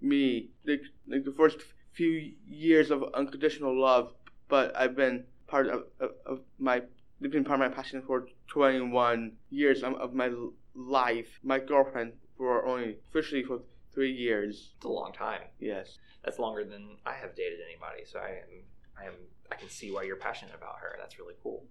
me 0.00 0.48
like 0.64 0.82
like 1.06 1.24
the 1.24 1.32
first 1.32 1.58
few 1.92 2.32
years 2.46 2.90
of 2.90 3.02
unconditional 3.14 3.78
love, 3.78 4.14
but 4.48 4.74
I've 4.76 4.96
been 4.96 5.24
part 5.46 5.66
of 5.66 5.84
of, 6.00 6.10
of 6.24 6.40
my 6.58 6.82
they've 7.20 7.30
been 7.30 7.44
part 7.44 7.60
of 7.60 7.70
my 7.70 7.74
passion 7.74 8.02
for 8.06 8.28
21 8.48 9.32
years 9.50 9.82
of, 9.82 9.94
of 9.94 10.14
my 10.14 10.30
life. 10.74 11.38
My 11.42 11.58
girlfriend 11.58 12.12
for 12.36 12.66
only 12.66 12.96
officially 13.08 13.42
for 13.42 13.60
three 13.92 14.12
years. 14.12 14.72
It's 14.76 14.84
a 14.84 14.88
long 14.88 15.12
time. 15.12 15.40
Yes. 15.58 15.98
That's 16.24 16.38
longer 16.38 16.64
than 16.64 16.96
I 17.06 17.14
have 17.14 17.34
dated 17.34 17.60
anybody. 17.66 18.04
So, 18.04 18.18
I 18.18 18.28
am, 18.28 18.64
I 19.00 19.06
am, 19.06 19.14
I 19.50 19.54
can 19.54 19.68
see 19.68 19.90
why 19.90 20.02
you're 20.02 20.16
passionate 20.16 20.54
about 20.54 20.76
her. 20.80 20.96
That's 20.98 21.18
really 21.18 21.34
cool. 21.42 21.64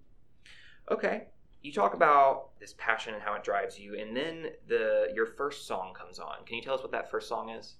Okay. 0.90 1.28
You 1.62 1.72
talk 1.72 1.94
about 1.94 2.58
this 2.60 2.74
passion 2.78 3.14
and 3.14 3.22
how 3.22 3.34
it 3.34 3.42
drives 3.42 3.78
you, 3.78 3.98
and 3.98 4.16
then 4.16 4.50
the 4.68 5.08
your 5.14 5.26
first 5.26 5.66
song 5.66 5.94
comes 5.94 6.18
on. 6.20 6.44
Can 6.44 6.56
you 6.56 6.62
tell 6.62 6.74
us 6.74 6.82
what 6.82 6.92
that 6.92 7.10
first 7.10 7.28
song 7.28 7.50
is? 7.50 7.74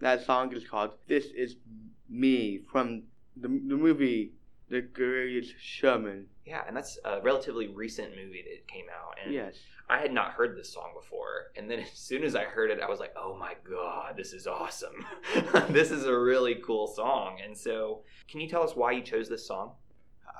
That 0.00 0.26
song 0.26 0.54
is 0.54 0.66
called 0.66 0.90
"This 1.06 1.26
Is 1.26 1.56
Me" 2.08 2.60
from 2.70 3.04
the 3.36 3.48
the 3.48 3.76
movie 3.76 4.32
The 4.68 4.82
Greatest 4.82 5.54
Showman. 5.58 6.26
Yeah, 6.50 6.64
and 6.66 6.76
that's 6.76 6.98
a 7.04 7.20
relatively 7.20 7.68
recent 7.68 8.10
movie 8.16 8.42
that 8.42 8.66
came 8.66 8.86
out, 8.92 9.14
and 9.24 9.32
Yes. 9.32 9.54
I 9.88 10.00
had 10.00 10.12
not 10.12 10.32
heard 10.32 10.56
this 10.56 10.72
song 10.72 10.90
before. 11.00 11.52
And 11.54 11.70
then 11.70 11.78
as 11.92 11.92
soon 11.92 12.24
as 12.24 12.34
I 12.34 12.42
heard 12.42 12.72
it, 12.72 12.80
I 12.80 12.90
was 12.90 12.98
like, 12.98 13.14
"Oh 13.16 13.36
my 13.36 13.54
god, 13.62 14.16
this 14.16 14.32
is 14.32 14.48
awesome! 14.48 15.06
this 15.68 15.92
is 15.92 16.06
a 16.06 16.18
really 16.18 16.56
cool 16.56 16.88
song." 16.88 17.38
And 17.40 17.56
so, 17.56 18.02
can 18.28 18.40
you 18.40 18.48
tell 18.48 18.64
us 18.64 18.74
why 18.74 18.90
you 18.90 19.02
chose 19.02 19.28
this 19.28 19.46
song? 19.46 19.74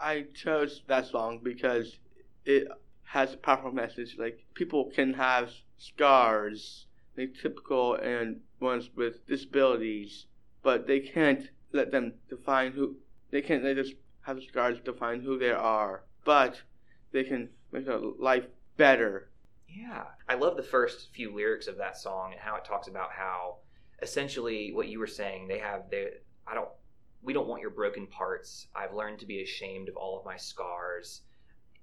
I 0.03 0.27
chose 0.35 0.83
that 0.89 1.07
song 1.07 1.39
because 1.45 1.99
it 2.45 2.67
has 3.05 3.35
a 3.35 3.37
powerful 3.37 3.71
message. 3.71 4.17
Like 4.19 4.45
people 4.55 4.91
can 4.91 5.15
have 5.15 5.53
scars, 5.79 6.87
like 7.17 7.35
typical 7.41 7.95
and 7.95 8.41
ones 8.59 8.91
with 8.97 9.25
disabilities, 9.29 10.27
but 10.65 10.89
they 10.89 10.99
can't 10.99 11.51
let 11.73 11.93
them 11.93 12.15
define 12.29 12.73
who 12.73 12.97
they 13.31 13.43
can't. 13.43 13.63
let 13.63 13.77
just 13.77 13.95
have 14.23 14.37
the 14.37 14.43
scars 14.43 14.79
define 14.85 15.23
who 15.23 15.39
they 15.39 15.51
are, 15.51 16.05
but 16.25 16.61
they 17.13 17.25
can 17.25 17.49
make 17.73 17.87
their 17.87 17.99
life 17.99 18.47
better. 18.77 19.31
Yeah. 19.69 20.05
I 20.29 20.35
love 20.35 20.57
the 20.57 20.63
first 20.63 21.11
few 21.13 21.35
lyrics 21.35 21.69
of 21.69 21.77
that 21.79 21.97
song 21.97 22.33
and 22.33 22.41
how 22.41 22.57
it 22.57 22.65
talks 22.65 22.89
about 22.89 23.13
how 23.13 23.57
essentially 24.03 24.73
what 24.73 24.89
you 24.89 24.99
were 24.99 25.07
saying, 25.07 25.49
they 25.49 25.59
have 25.59 25.91
their 25.91 26.11
I 26.47 26.55
don't 26.55 26.69
we 27.23 27.33
don't 27.33 27.49
want 27.49 27.61
your 27.61 27.71
broken 27.71 28.07
parts. 28.07 28.69
I've 28.75 28.95
learned 28.95 29.19
to 29.21 29.27
be 29.27 29.43
ashamed 29.43 29.89
of 29.89 29.97
all 29.97 30.19
of 30.19 30.25
my 30.25 30.37
scars. 30.37 31.23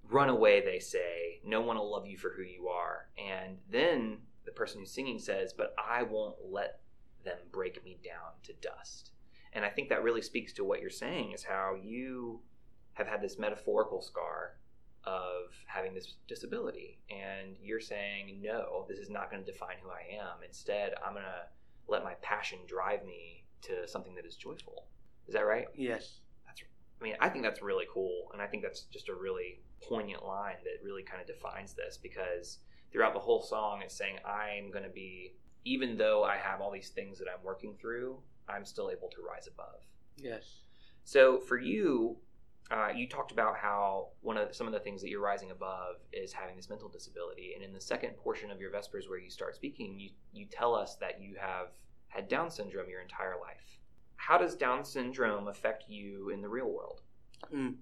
Run 0.10 0.30
away, 0.30 0.62
they 0.62 0.80
say. 0.80 1.40
No 1.46 1.62
one 1.62 1.78
will 1.78 1.92
love 1.92 2.08
you 2.08 2.18
for 2.18 2.32
who 2.32 2.42
you 2.42 2.70
are. 2.70 3.10
And 3.18 3.58
then 3.70 4.18
the 4.46 4.52
person 4.52 4.80
who's 4.80 4.92
singing 4.92 5.20
says, 5.20 5.54
But 5.54 5.76
I 5.78 6.04
won't 6.04 6.38
let 6.50 6.80
them 7.24 7.38
break 7.52 7.84
me 7.84 8.00
down 8.04 8.32
to 8.44 8.54
dust. 8.54 9.12
And 9.54 9.66
I 9.66 9.70
think 9.70 9.90
that 9.90 10.04
really 10.04 10.22
speaks 10.22 10.54
to 10.54 10.64
what 10.64 10.82
you're 10.82 10.90
saying 10.90 11.32
is 11.32 11.44
how 11.44 11.76
you 11.82 12.42
have 12.94 13.08
had 13.08 13.22
this 13.22 13.38
metaphorical 13.38 14.02
scar 14.02 14.58
of 15.04 15.54
having 15.68 15.94
this 15.94 16.16
disability. 16.28 17.00
And 17.10 17.56
you're 17.62 17.80
saying, 17.80 18.42
no, 18.42 18.86
this 18.90 19.00
is 19.00 19.10
not 19.10 19.32
going 19.32 19.44
to 19.44 19.52
define 19.52 19.78
who 19.82 19.90
I 19.90 20.18
am. 20.20 20.44
Instead, 20.46 20.94
I'm 21.06 21.14
going 21.14 21.26
to 21.26 21.48
let 21.88 22.04
my 22.04 22.16
passion 22.22 22.60
drive 22.68 23.06
me 23.06 23.46
to 23.64 23.88
something 23.88 24.16
that 24.16 24.26
is 24.26 24.36
joyful. 24.36 24.86
Is 25.28 25.34
that 25.34 25.46
right? 25.46 25.68
Yes. 25.76 26.20
That's 26.46 26.62
I 27.00 27.04
mean, 27.04 27.16
I 27.20 27.30
think 27.30 27.44
that's 27.44 27.62
really 27.62 27.86
cool 27.92 28.30
and 28.34 28.42
I 28.42 28.48
think 28.48 28.64
that's 28.64 28.82
just 28.84 29.10
a 29.10 29.14
really 29.14 29.62
poignant 29.88 30.26
line 30.26 30.56
that 30.64 30.84
really 30.84 31.04
kind 31.04 31.22
of 31.22 31.28
defines 31.28 31.74
this 31.74 31.98
because 31.98 32.60
throughout 32.92 33.14
the 33.14 33.20
whole 33.20 33.42
song 33.42 33.82
it's 33.84 33.96
saying 33.96 34.18
I'm 34.26 34.72
going 34.72 34.84
to 34.84 34.90
be 34.90 35.34
even 35.66 35.98
though 35.98 36.24
I 36.24 36.38
have 36.38 36.62
all 36.62 36.72
these 36.72 36.90
things 36.90 37.20
that 37.20 37.28
I'm 37.28 37.44
working 37.44 37.76
through, 37.80 38.18
I'm 38.50 38.66
still 38.66 38.90
able 38.90 39.10
to 39.10 39.22
rise 39.22 39.48
above. 39.48 39.82
Yes. 40.18 40.62
So 41.04 41.40
for 41.40 41.58
you, 41.58 42.18
uh, 42.70 42.90
you 42.94 43.08
talked 43.08 43.32
about 43.32 43.58
how 43.58 44.10
one 44.22 44.38
of 44.38 44.54
some 44.54 44.68
of 44.68 44.74
the 44.74 44.80
things 44.80 45.02
that 45.02 45.10
you're 45.10 45.22
rising 45.22 45.52
above 45.52 45.96
is 46.12 46.34
having 46.34 46.56
this 46.56 46.70
mental 46.70 46.90
disability, 46.90 47.54
and 47.56 47.64
in 47.64 47.74
the 47.74 47.80
second 47.80 48.18
portion 48.18 48.52
of 48.52 48.60
your 48.60 48.72
Vespers, 48.72 49.08
where 49.08 49.20
you 49.20 49.30
start 49.30 49.56
speaking, 49.56 50.00
you 50.00 50.10
you 50.34 50.46
tell 50.46 50.76
us 50.76 50.96
that 50.98 51.22
you 51.22 51.36
have 51.40 51.68
had 52.10 52.28
Down 52.28 52.50
syndrome 52.50 52.90
your 52.90 53.02
entire 53.02 53.36
life. 53.40 53.80
How 54.18 54.38
does 54.38 54.56
Down 54.56 54.84
syndrome 54.84 55.48
affect 55.48 55.86
you 55.88 56.30
in 56.30 56.42
the 56.42 56.50
real 56.50 56.70
world? 56.70 57.02
Mm. 57.54 57.76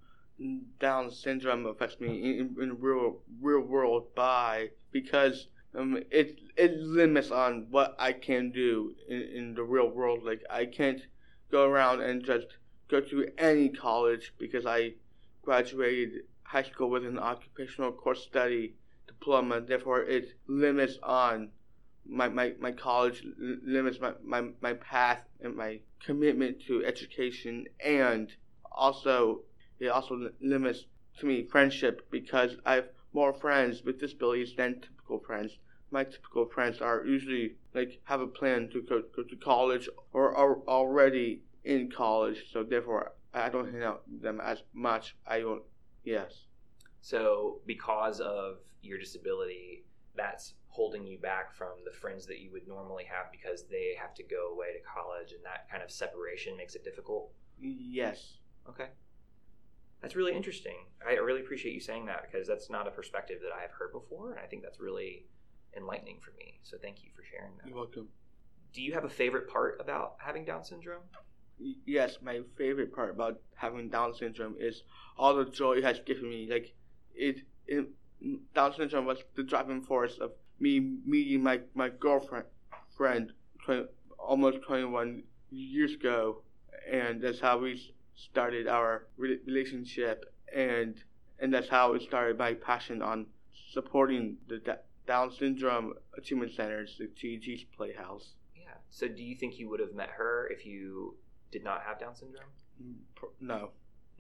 Down 0.80 1.10
syndrome 1.10 1.65
affects 1.65 1.99
me 1.99 2.39
in, 2.39 2.56
in 2.62 2.69
the 2.69 2.75
real 2.75 3.21
real 3.41 3.62
world 3.62 4.13
by 4.13 4.69
because 4.91 5.47
um, 5.77 5.97
it 6.11 6.39
it 6.55 6.77
limits 6.77 7.31
on 7.31 7.67
what 7.69 7.95
I 7.99 8.13
can 8.13 8.51
do 8.51 8.95
in, 9.09 9.21
in 9.21 9.53
the 9.55 9.63
real 9.63 9.89
world. 9.89 10.23
Like 10.23 10.43
I 10.49 10.65
can't 10.65 11.01
go 11.51 11.65
around 11.65 12.01
and 12.01 12.23
just 12.23 12.47
go 12.89 13.01
to 13.01 13.27
any 13.38 13.69
college 13.69 14.33
because 14.38 14.65
I 14.65 14.93
graduated 15.43 16.23
high 16.43 16.63
school 16.63 16.89
with 16.89 17.05
an 17.05 17.19
occupational 17.19 17.91
course 17.91 18.23
study 18.23 18.75
diploma. 19.07 19.61
Therefore, 19.61 20.01
it 20.03 20.38
limits 20.47 20.97
on 21.03 21.49
my, 22.07 22.29
my, 22.29 22.53
my 22.59 22.71
college, 22.71 23.23
limits 23.38 23.99
my, 23.99 24.13
my, 24.23 24.49
my 24.61 24.73
path 24.73 25.19
and 25.41 25.55
my 25.55 25.79
commitment 26.03 26.61
to 26.67 26.85
education, 26.85 27.65
and 27.83 28.31
also 28.71 29.41
it 29.79 29.88
also 29.88 30.29
limits 30.41 30.85
to 31.19 31.25
me 31.25 31.43
friendship 31.43 32.07
because 32.11 32.55
I 32.65 32.75
have 32.75 32.89
more 33.13 33.33
friends 33.33 33.83
with 33.83 33.99
disabilities 33.99 34.53
than 34.55 34.81
typical 34.81 35.19
friends. 35.19 35.57
My 35.91 36.03
typical 36.03 36.45
friends 36.47 36.81
are 36.81 37.05
usually 37.05 37.55
like 37.73 38.01
have 38.05 38.21
a 38.21 38.27
plan 38.27 38.69
to 38.73 38.81
go, 38.81 39.03
go 39.15 39.23
to 39.23 39.35
college 39.35 39.87
or 40.13 40.35
are 40.35 40.59
already 40.67 41.43
in 41.63 41.89
college, 41.89 42.51
so 42.51 42.63
therefore 42.63 43.13
I 43.33 43.49
don't 43.49 43.71
hang 43.71 43.83
out 43.83 44.03
with 44.11 44.21
them 44.21 44.41
as 44.41 44.63
much. 44.73 45.15
I 45.27 45.39
don't. 45.39 45.63
Yes. 46.03 46.45
So 47.01 47.61
because 47.65 48.19
of 48.19 48.57
your 48.81 48.97
disability, 48.97 49.85
that's 50.15 50.53
holding 50.67 51.05
you 51.05 51.17
back 51.17 51.53
from 51.53 51.69
the 51.85 51.91
friends 51.91 52.25
that 52.25 52.39
you 52.39 52.51
would 52.51 52.67
normally 52.67 53.05
have 53.05 53.31
because 53.31 53.65
they 53.69 53.95
have 53.99 54.13
to 54.15 54.23
go 54.23 54.51
away 54.53 54.73
to 54.73 54.79
college, 54.79 55.31
and 55.31 55.43
that 55.43 55.69
kind 55.69 55.83
of 55.83 55.91
separation 55.91 56.57
makes 56.57 56.75
it 56.75 56.83
difficult. 56.83 57.31
Yes. 57.59 58.37
Okay. 58.67 58.87
That's 60.01 60.15
really 60.15 60.35
interesting. 60.35 60.85
I 61.07 61.13
really 61.13 61.41
appreciate 61.41 61.73
you 61.73 61.79
saying 61.79 62.05
that 62.07 62.23
because 62.29 62.47
that's 62.47 62.69
not 62.69 62.87
a 62.87 62.91
perspective 62.91 63.39
that 63.41 63.55
I 63.57 63.61
have 63.61 63.71
heard 63.71 63.91
before, 63.91 64.31
and 64.31 64.39
I 64.39 64.45
think 64.45 64.61
that's 64.61 64.79
really 64.79 65.25
enlightening 65.75 66.19
for 66.21 66.31
me. 66.38 66.59
So 66.63 66.77
thank 66.81 67.03
you 67.03 67.09
for 67.15 67.23
sharing 67.23 67.51
that. 67.57 67.67
You're 67.67 67.77
welcome. 67.77 68.07
Do 68.73 68.81
you 68.81 68.93
have 68.93 69.05
a 69.05 69.09
favorite 69.09 69.49
part 69.49 69.77
about 69.79 70.15
having 70.17 70.45
Down 70.45 70.63
syndrome? 70.63 71.03
yes, 71.85 72.17
my 72.21 72.41
favorite 72.57 72.93
part 72.93 73.11
about 73.11 73.39
having 73.55 73.89
Down 73.89 74.13
syndrome 74.13 74.55
is 74.59 74.83
all 75.17 75.35
the 75.35 75.45
joy 75.45 75.73
it 75.73 75.83
has 75.83 75.99
given 76.05 76.29
me. 76.29 76.47
Like 76.49 76.73
it, 77.13 77.41
it 77.67 77.88
Down 78.53 78.73
syndrome 78.75 79.05
was 79.05 79.19
the 79.35 79.43
driving 79.43 79.81
force 79.81 80.17
of 80.19 80.31
me 80.59 80.79
meeting 81.05 81.43
my 81.43 81.61
my 81.73 81.89
girlfriend 81.89 82.45
friend 82.95 83.31
20, 83.65 83.85
almost 84.17 84.61
21 84.63 85.23
years 85.51 85.93
ago, 85.93 86.41
and 86.89 87.21
that's 87.21 87.39
how 87.39 87.57
we 87.57 87.93
started 88.15 88.67
our 88.67 89.07
relationship, 89.17 90.33
and 90.53 91.03
and 91.39 91.53
that's 91.53 91.69
how 91.69 91.93
it 91.93 92.01
started 92.01 92.38
my 92.38 92.53
passion 92.53 93.01
on 93.01 93.25
supporting 93.71 94.38
the 94.47 94.79
Down 95.07 95.31
syndrome 95.31 95.93
achievement 96.17 96.53
centers, 96.53 96.95
the 96.97 97.07
Gigi's 97.07 97.63
Playhouse. 97.75 98.33
Yeah. 98.55 98.73
So, 98.89 99.07
do 99.07 99.23
you 99.23 99.35
think 99.35 99.59
you 99.59 99.69
would 99.69 99.79
have 99.79 99.93
met 99.93 100.09
her 100.09 100.47
if 100.51 100.65
you 100.65 101.15
did 101.51 101.63
not 101.63 101.81
have 101.83 101.99
Down 101.99 102.15
syndrome? 102.15 102.49
Mm, 102.81 102.95
no. 103.39 103.69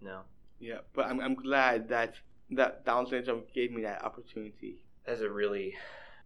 No. 0.01 0.21
Yeah, 0.59 0.79
but 0.93 1.07
I'm, 1.07 1.19
I'm 1.19 1.35
glad 1.35 1.89
that 1.89 2.15
that 2.51 2.85
Down 2.85 3.07
syndrome 3.07 3.43
gave 3.53 3.71
me 3.71 3.81
that 3.83 4.03
opportunity. 4.03 4.77
That's 5.05 5.21
a 5.21 5.29
really 5.29 5.75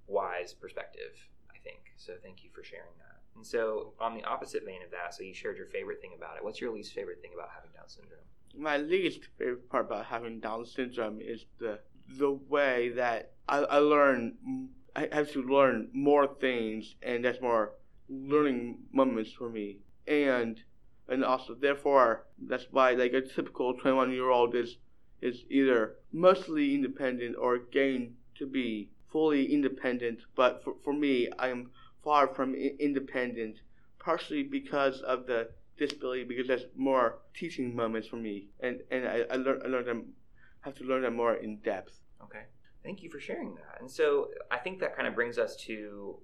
wise 0.07 0.53
perspective, 0.53 1.11
I 1.49 1.57
think. 1.63 1.79
So 1.97 2.13
thank 2.21 2.43
you 2.43 2.49
for 2.53 2.63
sharing 2.63 2.91
that. 2.97 3.09
And 3.35 3.45
so, 3.45 3.93
on 3.99 4.15
the 4.15 4.23
opposite 4.25 4.65
vein 4.65 4.83
of 4.83 4.91
that, 4.91 5.13
so 5.13 5.23
you 5.23 5.33
shared 5.33 5.57
your 5.57 5.67
favorite 5.67 6.01
thing 6.01 6.11
about 6.17 6.35
it. 6.35 6.43
What's 6.43 6.59
your 6.59 6.73
least 6.73 6.93
favorite 6.93 7.21
thing 7.21 7.31
about 7.33 7.49
having 7.55 7.71
Down 7.71 7.87
syndrome? 7.87 8.19
My 8.57 8.77
least 8.77 9.21
favorite 9.37 9.69
part 9.69 9.85
about 9.85 10.05
having 10.05 10.39
Down 10.39 10.65
syndrome 10.65 11.21
is 11.21 11.45
the 11.59 11.79
the 12.17 12.31
way 12.31 12.89
that 12.89 13.33
I, 13.47 13.57
I 13.59 13.77
learn. 13.77 14.69
I 14.95 15.07
have 15.11 15.31
to 15.31 15.43
learn 15.43 15.89
more 15.93 16.27
things, 16.27 16.95
and 17.01 17.23
that's 17.23 17.39
more 17.41 17.73
learning 18.09 18.79
moments 18.91 19.31
for 19.31 19.49
me. 19.49 19.77
And 20.07 20.61
and 21.09 21.25
also 21.25 21.55
therefore 21.55 22.25
that's 22.37 22.67
why 22.71 22.91
like 22.91 23.13
a 23.13 23.21
typical 23.21 23.73
21 23.73 24.11
year 24.11 24.29
old 24.29 24.55
is 24.55 24.77
is 25.21 25.43
either 25.49 25.95
mostly 26.11 26.75
independent 26.75 27.35
or 27.37 27.57
getting 27.57 28.15
to 28.35 28.45
be 28.45 28.89
fully 29.11 29.51
independent 29.51 30.19
but 30.35 30.63
for, 30.63 30.75
for 30.83 30.93
me 30.93 31.27
i 31.39 31.49
am 31.49 31.71
far 32.03 32.27
from 32.27 32.53
I- 32.53 32.75
independent 32.79 33.57
partially 33.97 34.43
because 34.43 35.01
of 35.01 35.25
the 35.25 35.49
disability 35.77 36.23
because 36.23 36.47
that's 36.47 36.65
more 36.75 37.19
teaching 37.33 37.75
moments 37.75 38.07
for 38.07 38.17
me 38.17 38.47
and 38.59 38.81
and 38.91 39.07
i, 39.07 39.25
I 39.31 39.35
learn 39.35 39.61
i 39.65 39.67
learn 39.67 39.85
them 39.85 40.13
have 40.61 40.75
to 40.75 40.83
learn 40.83 41.01
them 41.01 41.15
more 41.15 41.35
in 41.35 41.57
depth 41.57 42.01
okay 42.21 42.43
thank 42.83 43.01
you 43.01 43.09
for 43.09 43.19
sharing 43.19 43.55
that 43.55 43.77
and 43.79 43.89
so 43.89 44.29
i 44.51 44.57
think 44.57 44.79
that 44.79 44.95
kind 44.95 45.07
of 45.07 45.15
brings 45.15 45.37
us 45.37 45.55
to 45.55 46.17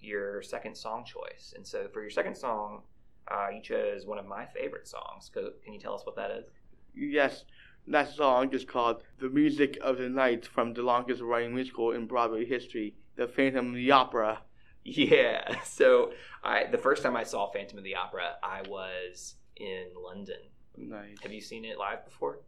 your 0.00 0.42
second 0.42 0.76
song 0.76 1.04
choice 1.04 1.52
and 1.56 1.66
so 1.66 1.86
for 1.92 2.00
your 2.00 2.10
second 2.10 2.36
song 2.36 2.82
uh, 3.30 3.48
you 3.54 3.62
chose 3.62 4.06
one 4.06 4.18
of 4.18 4.26
my 4.26 4.44
favorite 4.46 4.88
songs. 4.88 5.30
Can 5.32 5.72
you 5.72 5.78
tell 5.78 5.94
us 5.94 6.04
what 6.04 6.16
that 6.16 6.30
is? 6.30 6.46
Yes, 6.94 7.44
that 7.86 8.12
song 8.12 8.52
is 8.52 8.64
called 8.64 9.04
"The 9.20 9.28
Music 9.28 9.78
of 9.82 9.98
the 9.98 10.08
Night" 10.08 10.44
from 10.44 10.74
the 10.74 10.82
longest 10.82 11.22
running 11.22 11.54
musical 11.54 11.92
in 11.92 12.06
Broadway 12.06 12.44
history, 12.44 12.94
"The 13.16 13.28
Phantom 13.28 13.68
of 13.68 13.74
the 13.74 13.90
Opera." 13.90 14.42
Yeah. 14.84 15.56
So, 15.64 16.12
I 16.42 16.64
the 16.64 16.78
first 16.78 17.02
time 17.02 17.16
I 17.16 17.22
saw 17.22 17.50
Phantom 17.52 17.78
of 17.78 17.84
the 17.84 17.94
Opera, 17.94 18.36
I 18.42 18.62
was 18.68 19.36
in 19.56 19.86
London. 20.02 20.40
Nice. 20.76 21.18
Have 21.22 21.32
you 21.32 21.40
seen 21.40 21.64
it 21.64 21.78
live 21.78 22.04
before? 22.04 22.40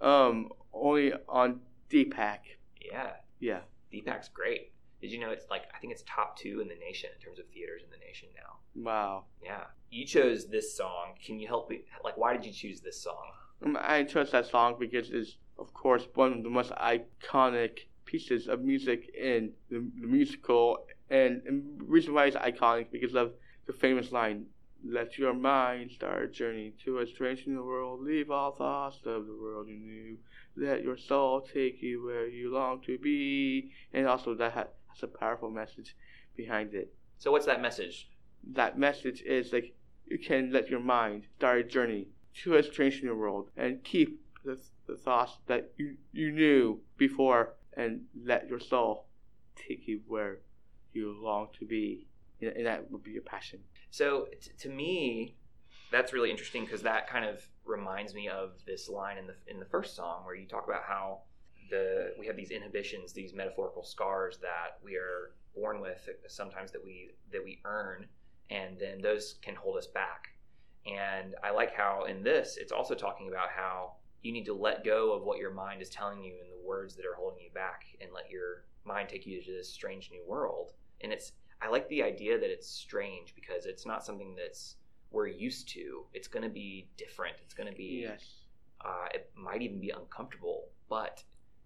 Um, 0.00 0.50
only 0.72 1.12
on 1.28 1.60
DPAC. 1.90 2.38
Yeah. 2.80 3.12
Yeah. 3.38 3.60
DPAC's 3.92 4.28
great. 4.28 4.72
Did 5.00 5.12
you 5.12 5.18
know 5.18 5.30
it's 5.30 5.48
like 5.50 5.62
I 5.74 5.78
think 5.78 5.92
it's 5.92 6.04
top 6.06 6.38
two 6.38 6.60
in 6.60 6.68
the 6.68 6.74
nation 6.74 7.10
in 7.14 7.24
terms 7.24 7.38
of 7.38 7.46
theaters 7.46 7.82
in 7.82 7.90
the 7.90 8.04
nation 8.04 8.28
now. 8.36 8.58
Wow. 8.74 9.24
Yeah. 9.42 9.64
You 9.90 10.06
chose 10.06 10.46
this 10.46 10.76
song. 10.76 11.14
Can 11.24 11.40
you 11.40 11.48
help 11.48 11.70
me? 11.70 11.82
Like, 12.04 12.16
why 12.16 12.36
did 12.36 12.44
you 12.44 12.52
choose 12.52 12.80
this 12.80 13.00
song? 13.02 13.32
Um, 13.64 13.76
I 13.80 14.04
chose 14.04 14.30
that 14.30 14.46
song 14.46 14.76
because 14.78 15.10
it's, 15.10 15.36
of 15.58 15.72
course, 15.74 16.06
one 16.14 16.32
of 16.32 16.42
the 16.42 16.50
most 16.50 16.70
iconic 16.72 17.80
pieces 18.04 18.46
of 18.46 18.62
music 18.62 19.10
in 19.18 19.52
the, 19.68 19.84
the 20.00 20.06
musical. 20.06 20.86
And, 21.10 21.42
and 21.46 21.80
the 21.80 21.84
reason 21.84 22.14
why 22.14 22.26
it's 22.26 22.36
iconic 22.36 22.86
because 22.92 23.14
of 23.14 23.32
the 23.66 23.72
famous 23.72 24.12
line, 24.12 24.46
let 24.84 25.18
your 25.18 25.34
mind 25.34 25.90
start 25.92 26.22
a 26.22 26.28
journey 26.28 26.72
to 26.84 26.98
a 26.98 27.06
strange 27.06 27.46
new 27.46 27.64
world. 27.64 28.00
Leave 28.00 28.30
all 28.30 28.52
thoughts 28.52 28.98
of 29.04 29.26
the 29.26 29.34
world 29.34 29.68
you 29.68 29.78
knew. 29.78 30.18
Let 30.56 30.82
your 30.82 30.96
soul 30.96 31.42
take 31.42 31.82
you 31.82 32.04
where 32.04 32.26
you 32.26 32.52
long 32.52 32.80
to 32.82 32.98
be. 32.98 33.72
And 33.92 34.06
also, 34.06 34.34
that 34.34 34.52
has 34.52 35.02
a 35.02 35.06
powerful 35.06 35.50
message 35.50 35.96
behind 36.36 36.74
it. 36.74 36.92
So, 37.18 37.30
what's 37.32 37.46
that 37.46 37.60
message? 37.60 38.08
That 38.52 38.78
message 38.78 39.22
is 39.22 39.52
like 39.52 39.74
you 40.06 40.18
can 40.18 40.52
let 40.52 40.70
your 40.70 40.80
mind 40.80 41.24
start 41.36 41.58
a 41.60 41.64
journey 41.64 42.08
to 42.42 42.56
a 42.56 42.62
strange 42.62 43.02
new 43.02 43.14
world 43.14 43.50
and 43.56 43.82
keep 43.84 44.20
the, 44.44 44.58
the 44.86 44.96
thoughts 44.96 45.38
that 45.46 45.72
you, 45.76 45.96
you 46.12 46.32
knew 46.32 46.80
before 46.96 47.54
and 47.76 48.02
let 48.24 48.48
your 48.48 48.60
soul 48.60 49.06
take 49.56 49.86
you 49.86 50.00
where 50.06 50.38
you 50.92 51.16
long 51.22 51.48
to 51.58 51.66
be. 51.66 52.06
And 52.40 52.64
that 52.64 52.90
would 52.90 53.02
be 53.02 53.12
your 53.12 53.22
passion. 53.22 53.60
So 53.90 54.28
t- 54.40 54.50
to 54.58 54.68
me, 54.68 55.36
that's 55.90 56.12
really 56.12 56.30
interesting 56.30 56.64
because 56.64 56.82
that 56.82 57.08
kind 57.08 57.24
of 57.24 57.46
reminds 57.64 58.14
me 58.14 58.28
of 58.28 58.52
this 58.66 58.88
line 58.88 59.18
in 59.18 59.26
the 59.26 59.34
in 59.46 59.58
the 59.58 59.66
first 59.66 59.96
song 59.96 60.24
where 60.24 60.34
you 60.34 60.46
talk 60.46 60.66
about 60.66 60.82
how 60.86 61.20
the 61.70 62.12
we 62.18 62.26
have 62.26 62.36
these 62.36 62.50
inhibitions, 62.50 63.12
these 63.12 63.34
metaphorical 63.34 63.84
scars 63.84 64.38
that 64.38 64.78
we 64.82 64.96
are 64.96 65.32
born 65.54 65.80
with, 65.80 66.08
uh, 66.08 66.28
sometimes 66.28 66.70
that 66.72 66.84
we 66.84 67.10
that 67.32 67.42
we 67.42 67.60
earn, 67.64 68.06
and 68.50 68.78
then 68.78 69.00
those 69.00 69.36
can 69.42 69.54
hold 69.54 69.76
us 69.76 69.86
back. 69.86 70.28
And 70.86 71.34
I 71.42 71.50
like 71.50 71.74
how 71.74 72.04
in 72.04 72.22
this 72.22 72.56
it's 72.60 72.72
also 72.72 72.94
talking 72.94 73.28
about 73.28 73.48
how 73.54 73.94
you 74.22 74.32
need 74.32 74.46
to 74.46 74.54
let 74.54 74.84
go 74.84 75.12
of 75.12 75.22
what 75.22 75.38
your 75.38 75.52
mind 75.52 75.80
is 75.80 75.88
telling 75.88 76.22
you 76.22 76.34
and 76.40 76.50
the 76.50 76.66
words 76.66 76.94
that 76.96 77.06
are 77.06 77.14
holding 77.14 77.42
you 77.42 77.50
back, 77.52 77.84
and 78.00 78.10
let 78.12 78.30
your 78.30 78.64
mind 78.84 79.08
take 79.08 79.26
you 79.26 79.42
to 79.42 79.52
this 79.52 79.72
strange 79.72 80.10
new 80.10 80.22
world. 80.26 80.72
And 81.00 81.12
it's 81.12 81.32
I 81.62 81.68
like 81.68 81.88
the 81.88 82.02
idea 82.02 82.38
that 82.38 82.50
it's 82.50 82.68
strange 82.68 83.34
because 83.34 83.66
it's 83.66 83.86
not 83.86 84.04
something 84.04 84.34
that's 84.34 84.76
we're 85.10 85.26
used 85.26 85.68
to. 85.70 86.04
It's 86.14 86.28
going 86.28 86.42
to 86.42 86.48
be 86.48 86.88
different. 86.96 87.36
It's 87.42 87.54
going 87.54 87.68
to 87.68 87.74
be. 87.74 88.06
Yes. 88.08 88.24
Uh, 88.82 89.06
it 89.12 89.30
might 89.36 89.60
even 89.60 89.78
be 89.78 89.90
uncomfortable, 89.90 90.68
but 90.88 91.22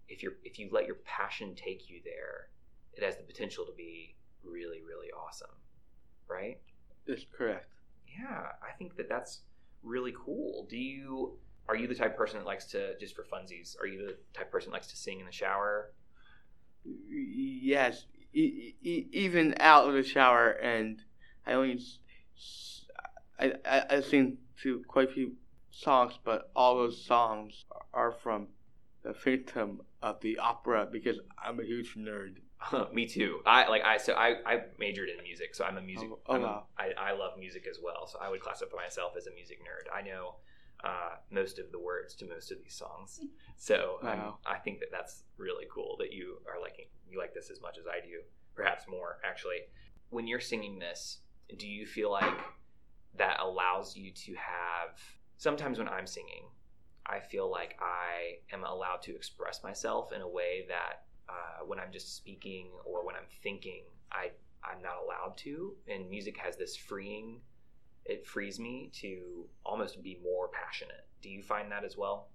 if 0.09 0.21
you're 0.21 0.33
if 0.43 0.59
you 0.59 0.69
let 0.71 0.85
your 0.85 0.97
passion 1.05 1.55
take 1.55 1.89
you 1.89 2.01
there, 2.03 2.49
it 2.93 3.03
has 3.03 3.15
the 3.15 3.23
potential 3.23 3.65
to 3.65 3.71
be 3.73 4.15
really 4.43 4.81
really 4.81 5.07
awesome, 5.11 5.55
right? 6.27 6.59
That's 7.07 7.25
correct. 7.31 7.67
Yeah, 8.19 8.47
I 8.61 8.75
think 8.77 8.97
that 8.97 9.07
that's 9.07 9.41
really 9.81 10.13
cool. 10.17 10.67
Do 10.69 10.77
you 10.77 11.37
are 11.67 11.75
you 11.75 11.87
the 11.87 11.95
type 11.95 12.11
of 12.11 12.17
person 12.17 12.39
that 12.39 12.45
likes 12.45 12.65
to 12.67 12.97
just 12.99 13.15
for 13.15 13.23
funsies? 13.23 13.79
Are 13.81 13.87
you 13.87 14.05
the 14.05 14.17
type 14.33 14.47
of 14.47 14.51
person 14.51 14.71
that 14.71 14.75
likes 14.75 14.87
to 14.87 14.97
sing 14.97 15.19
in 15.19 15.25
the 15.25 15.31
shower? 15.31 15.91
Yes, 16.83 18.05
e- 18.35 18.75
e- 18.81 19.07
even 19.11 19.55
out 19.59 19.87
of 19.87 19.93
the 19.93 20.03
shower, 20.03 20.49
and 20.49 21.01
I 21.45 21.53
only 21.53 21.79
I, 23.39 23.53
I 23.65 23.83
I 23.89 24.01
sing 24.01 24.37
to 24.63 24.83
quite 24.87 25.09
a 25.09 25.13
few 25.13 25.33
songs, 25.71 26.19
but 26.23 26.51
all 26.55 26.75
those 26.75 27.03
songs 27.05 27.65
are 27.93 28.11
from 28.11 28.47
the 29.03 29.13
Phantom 29.13 29.81
of 30.01 30.19
the 30.21 30.37
Opera 30.39 30.87
because 30.91 31.19
I'm 31.43 31.59
a 31.59 31.63
huge 31.63 31.95
nerd. 31.95 32.37
Me 32.93 33.05
too. 33.05 33.39
I 33.45 33.67
like 33.67 33.83
I 33.83 33.97
so 33.97 34.13
I, 34.13 34.35
I 34.45 34.61
majored 34.79 35.09
in 35.09 35.21
music, 35.23 35.55
so 35.55 35.65
I'm 35.65 35.77
a 35.77 35.81
music. 35.81 36.09
Oh, 36.11 36.19
oh 36.27 36.39
wow. 36.39 36.67
I, 36.77 36.91
I 36.97 37.11
love 37.13 37.37
music 37.37 37.65
as 37.69 37.79
well, 37.83 38.07
so 38.07 38.19
I 38.21 38.29
would 38.29 38.41
classify 38.41 38.75
myself 38.77 39.13
as 39.17 39.27
a 39.27 39.31
music 39.31 39.59
nerd. 39.61 39.93
I 39.95 40.01
know 40.01 40.35
uh, 40.83 41.15
most 41.31 41.59
of 41.59 41.71
the 41.71 41.79
words 41.79 42.15
to 42.15 42.27
most 42.27 42.51
of 42.51 42.57
these 42.63 42.75
songs, 42.75 43.21
so 43.57 43.97
um, 44.01 44.07
Wow. 44.07 44.37
I 44.45 44.57
think 44.57 44.79
that 44.79 44.89
that's 44.91 45.23
really 45.37 45.65
cool 45.73 45.95
that 45.99 46.11
you 46.13 46.37
are 46.47 46.59
liking 46.61 46.85
you 47.09 47.19
like 47.19 47.33
this 47.33 47.49
as 47.49 47.61
much 47.61 47.77
as 47.77 47.85
I 47.87 48.05
do, 48.05 48.21
perhaps 48.55 48.85
more 48.87 49.17
actually. 49.23 49.59
When 50.09 50.27
you're 50.27 50.39
singing 50.39 50.79
this, 50.79 51.19
do 51.57 51.67
you 51.67 51.85
feel 51.85 52.11
like 52.11 52.37
that 53.17 53.39
allows 53.39 53.95
you 53.95 54.11
to 54.11 54.33
have? 54.33 54.99
Sometimes 55.37 55.77
when 55.77 55.89
I'm 55.89 56.07
singing, 56.07 56.45
I 57.05 57.19
feel 57.19 57.49
like 57.49 57.77
I 57.79 58.37
am 58.53 58.63
allowed 58.63 59.01
to 59.03 59.15
express 59.15 59.63
myself 59.63 60.11
in 60.13 60.21
a 60.21 60.27
way 60.27 60.65
that 60.67 61.03
uh, 61.29 61.65
when 61.65 61.79
I'm 61.79 61.91
just 61.91 62.15
speaking 62.15 62.69
or 62.85 63.05
when 63.05 63.15
I'm 63.15 63.27
thinking, 63.43 63.83
I 64.11 64.31
I'm 64.63 64.81
not 64.81 64.95
allowed 65.03 65.37
to. 65.37 65.75
And 65.87 66.09
music 66.09 66.37
has 66.37 66.57
this 66.57 66.75
freeing. 66.75 67.41
It 68.05 68.25
frees 68.25 68.59
me 68.59 68.91
to 69.01 69.47
almost 69.65 70.01
be 70.03 70.19
more 70.23 70.49
passionate. 70.49 71.05
Do 71.21 71.29
you 71.29 71.41
find 71.41 71.71
that 71.71 71.83
as 71.83 71.97
well? 71.97 72.27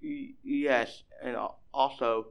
Yes, 0.00 1.04
and 1.22 1.36
also 1.72 2.26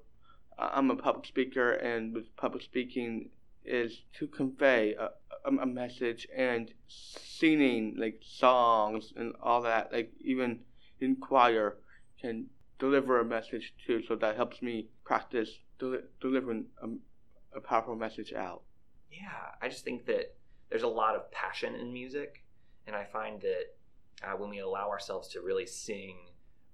I'm 0.60 0.91
a 0.91 0.96
public 0.96 1.26
speaker, 1.26 1.74
and 1.74 2.13
with 2.13 2.36
public 2.36 2.63
speaking 2.63 3.30
is 3.65 4.02
to 4.19 4.28
convey 4.28 4.93
a, 4.93 5.10
a, 5.46 5.65
message 5.65 6.28
and 6.36 6.72
singing 6.88 7.96
like 7.98 8.19
songs 8.22 9.13
and 9.15 9.34
all 9.41 9.62
that, 9.62 9.91
like 9.93 10.12
even 10.22 10.60
in 11.00 11.15
choir 11.15 11.78
can 12.22 12.46
deliver 12.80 13.19
a 13.19 13.26
message 13.26 13.74
too. 13.86 14.04
So 14.08 14.15
that 14.17 14.36
helps 14.36 14.62
me 14.62 14.89
practice 15.06 15.50
deli- 15.80 16.04
delivering 16.19 16.65
a, 16.82 17.58
a 17.58 17.62
powerful 17.62 17.96
message 17.96 18.34
out. 18.34 18.62
Yeah, 19.12 19.56
I 19.62 19.69
just 19.69 19.86
think 19.86 20.06
that 20.08 20.36
there's 20.69 20.84
a 20.84 20.88
lot 20.88 21.15
of 21.15 21.32
passion 21.32 21.76
in 21.76 21.93
music, 21.93 22.42
and 22.88 22.96
I 22.96 23.06
find 23.06 23.41
that 23.41 23.63
uh, 24.24 24.36
when 24.38 24.50
we 24.50 24.60
allow 24.60 24.89
ourselves 24.89 25.28
to 25.30 25.41
really 25.41 25.65
sing, 25.65 26.17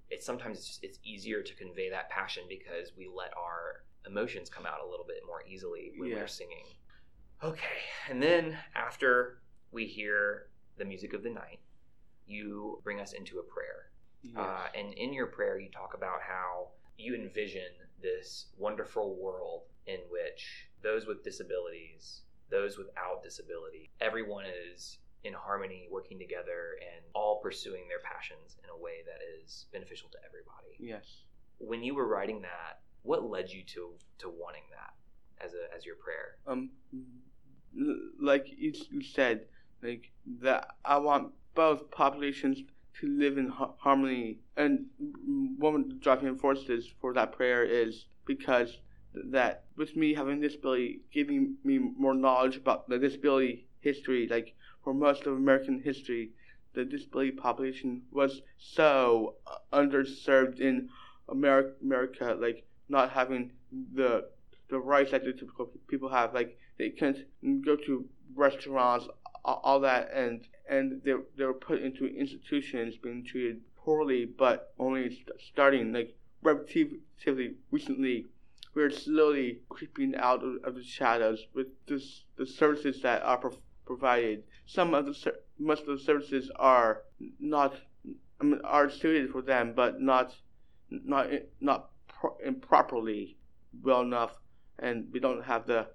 it's 0.09 0.25
sometimes 0.25 0.57
it's 0.57 0.67
just 0.67 0.83
it's 0.83 0.99
easier 1.03 1.41
to 1.41 1.55
convey 1.55 1.89
that 1.89 2.09
passion 2.09 2.43
because 2.49 2.91
we 2.97 3.07
let 3.07 3.31
our 3.37 3.83
emotions 4.07 4.49
come 4.49 4.65
out 4.65 4.79
a 4.85 4.89
little 4.89 5.05
bit 5.05 5.17
more 5.25 5.43
easily 5.47 5.91
when 5.97 6.09
Yeah. 6.09 6.15
we're 6.17 6.27
singing. 6.27 6.65
Okay, 7.43 7.79
and 8.09 8.21
then 8.21 8.57
after 8.75 9.41
we 9.71 9.85
hear 9.85 10.47
the 10.77 10.85
music 10.85 11.13
of 11.13 11.23
the 11.23 11.29
night, 11.29 11.59
you 12.27 12.79
bring 12.83 12.99
us 12.99 13.13
into 13.13 13.39
a 13.39 13.43
prayer. 13.43 13.91
Uh, 14.35 14.67
and 14.75 14.93
in 14.95 15.13
your 15.13 15.27
prayer, 15.27 15.57
you 15.59 15.69
talk 15.71 15.93
about 15.95 16.21
how 16.21 16.67
you 16.97 17.15
envision 17.15 17.71
this 18.01 18.47
wonderful 18.57 19.15
world 19.15 19.63
in 19.87 19.99
which 20.09 20.67
those 20.83 21.05
with 21.07 21.23
disabilities, 21.23 22.23
those 22.51 22.77
without 22.77 23.23
disability, 23.23 23.89
everyone 24.01 24.43
is 24.73 24.97
in 25.23 25.33
harmony, 25.33 25.87
working 25.91 26.17
together, 26.17 26.77
and 26.81 27.03
all 27.13 27.39
pursuing 27.41 27.87
their 27.87 27.99
passions 27.99 28.57
in 28.63 28.69
a 28.69 28.77
way 28.77 29.03
that 29.05 29.19
is 29.41 29.65
beneficial 29.73 30.09
to 30.09 30.17
everybody. 30.25 30.77
yes. 30.79 31.23
When 31.57 31.83
you 31.83 31.93
were 31.93 32.07
writing 32.07 32.41
that, 32.41 32.79
what 33.03 33.23
led 33.29 33.49
you 33.49 33.63
to 33.63 33.91
to 34.19 34.29
wanting 34.29 34.63
that 34.71 34.93
as 35.43 35.53
a 35.53 35.75
as 35.75 35.85
your 35.85 35.95
prayer? 35.95 36.37
um 36.47 36.69
like 38.19 38.47
you, 38.57 38.73
said 39.01 39.45
like 39.83 40.11
that 40.41 40.67
i 40.83 40.97
want 40.97 41.31
both 41.55 41.89
populations 41.91 42.59
to 42.99 43.07
live 43.07 43.37
in 43.37 43.47
harmony 43.77 44.39
and 44.57 44.85
one 45.57 45.75
of 45.75 45.87
the 45.87 45.95
driving 45.95 46.35
forces 46.35 46.91
for 46.99 47.13
that 47.13 47.31
prayer 47.31 47.63
is 47.63 48.05
because 48.25 48.79
that 49.13 49.63
with 49.77 49.95
me 49.95 50.13
having 50.13 50.39
disability 50.41 51.01
giving 51.11 51.55
me 51.63 51.77
more 51.77 52.13
knowledge 52.13 52.57
about 52.57 52.89
the 52.89 52.97
disability 52.97 53.67
history 53.81 54.27
like 54.29 54.55
for 54.83 54.93
most 54.93 55.25
of 55.25 55.33
american 55.33 55.81
history 55.81 56.31
the 56.73 56.85
disability 56.85 57.31
population 57.31 58.03
was 58.11 58.41
so 58.57 59.35
uh, 59.47 59.57
underserved 59.73 60.59
in 60.59 60.89
America, 61.27 62.37
like 62.39 62.65
not 62.87 63.11
having 63.11 63.51
the 63.93 64.29
the 64.69 64.79
rights 64.79 65.11
that 65.11 65.23
the 65.23 65.33
typical 65.33 65.65
people 65.87 66.09
have. 66.09 66.33
Like 66.33 66.57
they 66.77 66.89
can't 66.89 67.17
go 67.65 67.75
to 67.75 68.05
restaurants, 68.35 69.07
all, 69.43 69.79
that, 69.81 70.11
and 70.13 70.47
and 70.69 71.01
they 71.03 71.13
they 71.37 71.45
were 71.45 71.53
put 71.53 71.81
into 71.81 72.05
institutions, 72.05 72.97
being 72.97 73.23
treated 73.23 73.61
poorly, 73.75 74.25
but 74.25 74.73
only 74.79 75.09
st- 75.09 75.29
starting 75.39 75.93
like 75.93 76.15
relatively 76.41 77.55
recently. 77.71 78.27
We're 78.75 78.91
slowly 78.91 79.61
creeping 79.67 80.15
out 80.15 80.43
of, 80.43 80.63
of 80.63 80.75
the 80.75 80.83
shadows 80.83 81.47
with 81.55 81.67
this, 81.87 82.23
the 82.37 82.45
services 82.45 83.01
that 83.01 83.23
are 83.23 83.51
provided. 83.89 84.43
Some 84.67 84.93
of 84.93 85.07
the 85.07 85.15
ser- 85.15 85.39
most 85.57 85.81
of 85.87 85.97
the 85.97 86.03
services 86.11 86.51
are 86.55 87.03
not 87.39 87.73
I 88.39 88.43
mean, 88.43 88.61
are 88.63 88.89
suited 88.89 89.31
for 89.31 89.41
them, 89.41 89.73
but 89.75 89.99
not 89.99 90.27
not 90.91 91.25
not 91.59 91.89
pro- 92.07 92.37
improperly 92.45 93.37
well 93.83 94.01
enough, 94.01 94.33
and 94.77 95.07
we 95.11 95.19
don't 95.19 95.43
have 95.43 95.65
the 95.65 95.87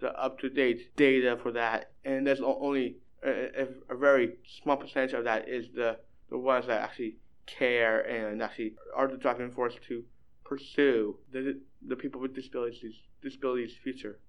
the 0.00 0.10
up 0.26 0.38
to 0.40 0.48
date 0.48 0.96
data 0.96 1.36
for 1.42 1.50
that. 1.52 1.90
And 2.04 2.26
there's 2.26 2.40
only 2.40 2.96
a, 3.24 3.30
a, 3.62 3.94
a 3.94 3.96
very 3.96 4.26
small 4.62 4.76
percentage 4.76 5.12
of 5.12 5.24
that 5.24 5.48
is 5.48 5.66
the 5.74 5.98
the 6.30 6.38
ones 6.38 6.66
that 6.68 6.80
actually 6.80 7.16
care 7.46 8.00
and 8.02 8.40
actually 8.42 8.74
are 8.94 9.08
the 9.08 9.16
driving 9.16 9.50
force 9.50 9.74
to 9.88 10.04
pursue 10.44 11.16
the 11.32 11.60
the 11.88 11.96
people 11.96 12.20
with 12.20 12.32
disabilities 12.34 12.94
disabilities 13.22 13.74
future. 13.82 14.20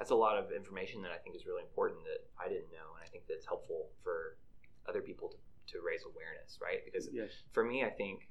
That's 0.00 0.10
a 0.12 0.16
lot 0.16 0.38
of 0.38 0.50
information 0.50 1.02
that 1.02 1.12
I 1.12 1.18
think 1.18 1.36
is 1.36 1.44
really 1.44 1.60
important 1.60 2.00
that 2.08 2.24
I 2.40 2.48
didn't 2.48 2.72
know, 2.72 2.96
and 2.96 3.04
I 3.04 3.08
think 3.12 3.24
that's 3.28 3.44
helpful 3.44 3.90
for 4.02 4.38
other 4.88 5.02
people 5.02 5.28
to, 5.28 5.36
to 5.76 5.84
raise 5.84 6.04
awareness, 6.08 6.56
right? 6.56 6.80
Because 6.86 7.10
Yes. 7.12 7.28
for 7.52 7.62
me, 7.62 7.84
I 7.84 7.90
think 7.90 8.26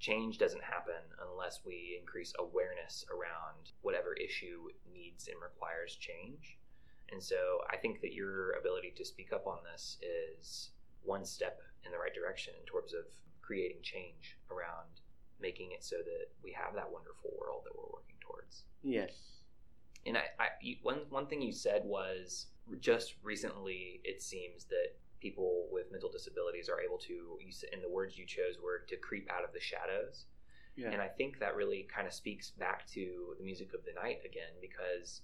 change 0.00 0.36
doesn't 0.38 0.64
happen 0.64 0.98
unless 1.30 1.60
we 1.64 1.96
increase 2.00 2.34
awareness 2.40 3.06
around 3.14 3.70
whatever 3.82 4.14
issue 4.14 4.66
needs 4.92 5.28
and 5.28 5.40
requires 5.40 5.94
change. 5.94 6.58
And 7.12 7.22
so 7.22 7.62
I 7.70 7.76
think 7.76 8.00
that 8.00 8.12
your 8.12 8.58
ability 8.58 8.92
to 8.96 9.04
speak 9.04 9.32
up 9.32 9.46
on 9.46 9.58
this 9.70 9.98
is 10.02 10.70
one 11.04 11.24
step 11.24 11.60
in 11.84 11.92
the 11.92 11.98
right 11.98 12.12
direction 12.12 12.52
in 12.58 12.66
terms 12.66 12.92
of 12.92 13.04
creating 13.42 13.78
change 13.82 14.36
around 14.50 14.90
making 15.40 15.70
it 15.70 15.84
so 15.84 15.98
that 15.98 16.26
we 16.42 16.50
have 16.50 16.74
that 16.74 16.90
wonderful 16.90 17.30
world 17.38 17.62
that 17.64 17.76
we're 17.76 17.92
working 17.94 18.16
towards. 18.20 18.64
Yes. 18.82 19.35
And 20.06 20.16
I, 20.16 20.22
I 20.38 20.46
you, 20.60 20.76
one 20.82 21.00
one 21.10 21.26
thing 21.26 21.42
you 21.42 21.52
said 21.52 21.82
was 21.84 22.46
just 22.80 23.14
recently 23.22 24.00
it 24.04 24.22
seems 24.22 24.64
that 24.64 24.96
people 25.20 25.66
with 25.70 25.90
mental 25.90 26.10
disabilities 26.10 26.68
are 26.68 26.80
able 26.80 26.98
to 26.98 27.38
and 27.72 27.82
the 27.82 27.88
words 27.88 28.18
you 28.18 28.26
chose 28.26 28.58
were 28.62 28.84
to 28.88 28.96
creep 28.96 29.28
out 29.30 29.44
of 29.44 29.52
the 29.52 29.60
shadows. 29.60 30.26
Yeah. 30.76 30.90
And 30.90 31.00
I 31.00 31.08
think 31.08 31.38
that 31.38 31.56
really 31.56 31.88
kind 31.92 32.06
of 32.06 32.12
speaks 32.12 32.50
back 32.50 32.86
to 32.88 33.34
the 33.38 33.44
music 33.44 33.72
of 33.72 33.80
the 33.84 33.98
night 34.00 34.18
again 34.24 34.52
because 34.60 35.22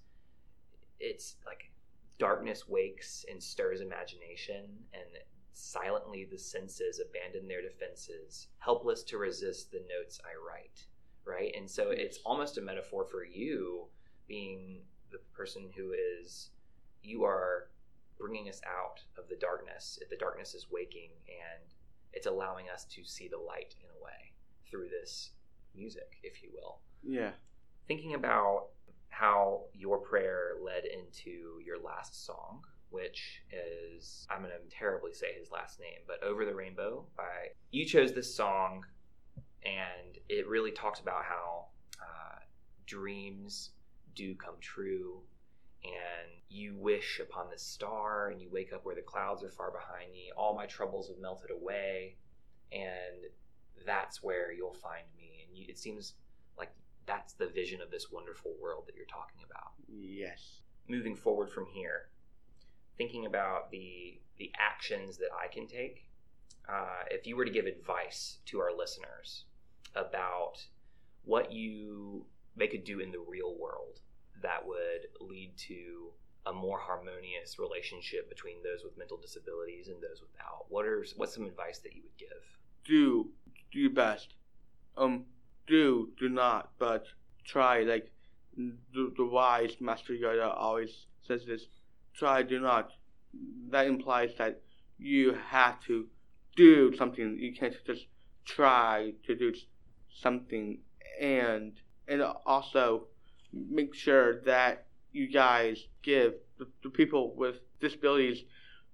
it's 0.98 1.36
like 1.44 1.70
darkness 2.18 2.68
wakes 2.68 3.24
and 3.30 3.42
stirs 3.42 3.80
imagination 3.80 4.64
and 4.94 5.04
silently 5.52 6.26
the 6.30 6.38
senses 6.38 7.00
abandon 7.00 7.48
their 7.48 7.60
defenses 7.60 8.48
helpless 8.58 9.02
to 9.02 9.18
resist 9.18 9.70
the 9.70 9.82
notes 9.90 10.20
i 10.24 10.32
write 10.48 10.86
right 11.26 11.52
and 11.56 11.68
so 11.68 11.90
it's 11.90 12.18
almost 12.24 12.58
a 12.58 12.60
metaphor 12.60 13.04
for 13.04 13.24
you 13.24 13.86
being 14.28 14.80
the 15.10 15.18
person 15.34 15.70
who 15.76 15.92
is 15.92 16.50
you 17.02 17.24
are 17.24 17.68
bringing 18.18 18.48
us 18.48 18.60
out 18.66 19.00
of 19.18 19.28
the 19.28 19.36
darkness 19.36 19.98
the 20.10 20.16
darkness 20.16 20.54
is 20.54 20.66
waking 20.70 21.10
and 21.26 21.74
it's 22.12 22.26
allowing 22.26 22.66
us 22.72 22.84
to 22.84 23.02
see 23.04 23.28
the 23.28 23.36
light 23.38 23.74
in 23.80 23.88
a 23.98 24.04
way 24.04 24.32
through 24.70 24.88
this 24.88 25.30
music 25.74 26.18
if 26.22 26.42
you 26.42 26.50
will 26.52 26.80
Yeah. 27.02 27.32
thinking 27.88 28.14
about 28.14 28.68
how 29.08 29.64
your 29.74 29.98
prayer 29.98 30.52
led 30.62 30.84
into 30.86 31.60
your 31.64 31.78
last 31.78 32.24
song, 32.24 32.64
which 32.90 33.42
is 33.50 34.26
I'm 34.30 34.40
gonna 34.40 34.54
terribly 34.70 35.12
say 35.12 35.34
his 35.38 35.50
last 35.50 35.78
name, 35.80 36.00
but 36.06 36.22
Over 36.22 36.44
the 36.46 36.54
Rainbow 36.54 37.06
by 37.16 37.48
you 37.70 37.84
chose 37.84 38.12
this 38.12 38.34
song 38.34 38.84
and 39.64 40.18
it 40.28 40.46
really 40.48 40.70
talks 40.72 41.00
about 41.00 41.24
how 41.24 41.66
uh, 42.00 42.38
dreams 42.86 43.70
do 44.14 44.34
come 44.34 44.54
true 44.60 45.20
and 45.84 46.30
you 46.48 46.76
wish 46.76 47.20
upon 47.20 47.50
this 47.50 47.62
star 47.62 48.28
and 48.28 48.40
you 48.40 48.48
wake 48.50 48.72
up 48.72 48.84
where 48.84 48.94
the 48.94 49.02
clouds 49.02 49.42
are 49.42 49.50
far 49.50 49.70
behind 49.70 50.12
me 50.12 50.30
all 50.36 50.54
my 50.54 50.66
troubles 50.66 51.08
have 51.08 51.18
melted 51.18 51.50
away 51.50 52.16
and 52.70 53.24
that's 53.86 54.22
where 54.22 54.52
you'll 54.52 54.72
find 54.74 55.04
me 55.16 55.44
and 55.46 55.56
you, 55.56 55.66
it 55.68 55.78
seems 55.78 56.14
like 56.58 56.70
that's 57.06 57.32
the 57.34 57.46
vision 57.48 57.80
of 57.80 57.90
this 57.90 58.12
wonderful 58.12 58.52
world 58.60 58.84
that 58.86 58.94
you're 58.96 59.06
talking 59.06 59.42
about 59.44 59.72
Yes. 59.88 60.60
moving 60.88 61.16
forward 61.16 61.50
from 61.50 61.66
here 61.66 62.08
thinking 62.96 63.26
about 63.26 63.70
the 63.70 64.20
the 64.38 64.50
actions 64.58 65.16
that 65.18 65.28
i 65.42 65.52
can 65.52 65.66
take 65.66 66.06
uh, 66.68 67.02
if 67.10 67.26
you 67.26 67.36
were 67.36 67.44
to 67.44 67.50
give 67.50 67.66
advice 67.66 68.38
to 68.46 68.60
our 68.60 68.70
listeners 68.76 69.46
about 69.96 70.64
what 71.24 71.52
you 71.52 72.24
they 72.56 72.68
could 72.68 72.84
do 72.84 73.00
in 73.00 73.10
the 73.12 73.20
real 73.20 73.56
world 73.58 74.00
that 74.42 74.66
would 74.66 75.08
lead 75.20 75.56
to 75.56 76.12
a 76.46 76.52
more 76.52 76.78
harmonious 76.78 77.58
relationship 77.58 78.28
between 78.28 78.56
those 78.62 78.82
with 78.84 78.98
mental 78.98 79.16
disabilities 79.16 79.88
and 79.88 80.02
those 80.02 80.20
without 80.20 80.66
what 80.68 80.84
are 80.84 81.04
what's 81.16 81.34
some 81.34 81.46
advice 81.46 81.78
that 81.78 81.94
you 81.94 82.02
would 82.02 82.16
give 82.18 82.42
Do 82.84 83.30
do 83.70 83.78
your 83.78 83.90
best. 83.90 84.34
Um, 84.96 85.24
do 85.66 86.10
do 86.18 86.28
not, 86.28 86.70
but 86.78 87.06
try. 87.44 87.82
Like 87.82 88.10
the, 88.56 89.12
the 89.16 89.24
wise 89.24 89.76
Master 89.80 90.12
Yoda 90.14 90.52
always 90.54 91.06
says 91.26 91.46
this: 91.46 91.66
try, 92.14 92.42
do 92.42 92.60
not. 92.60 92.90
That 93.70 93.86
implies 93.86 94.34
that 94.38 94.60
you 94.98 95.34
have 95.48 95.80
to 95.84 96.06
do 96.56 96.94
something. 96.96 97.38
You 97.38 97.54
can't 97.54 97.74
just 97.86 98.06
try 98.44 99.14
to 99.26 99.34
do 99.34 99.54
something, 100.10 100.78
and 101.20 101.72
and 102.08 102.22
also 102.46 103.06
make 103.52 103.94
sure 103.94 104.40
that 104.42 104.86
you 105.12 105.28
guys 105.28 105.86
give 106.02 106.34
the, 106.58 106.66
the 106.82 106.90
people 106.90 107.34
with 107.34 107.56
disabilities 107.80 108.44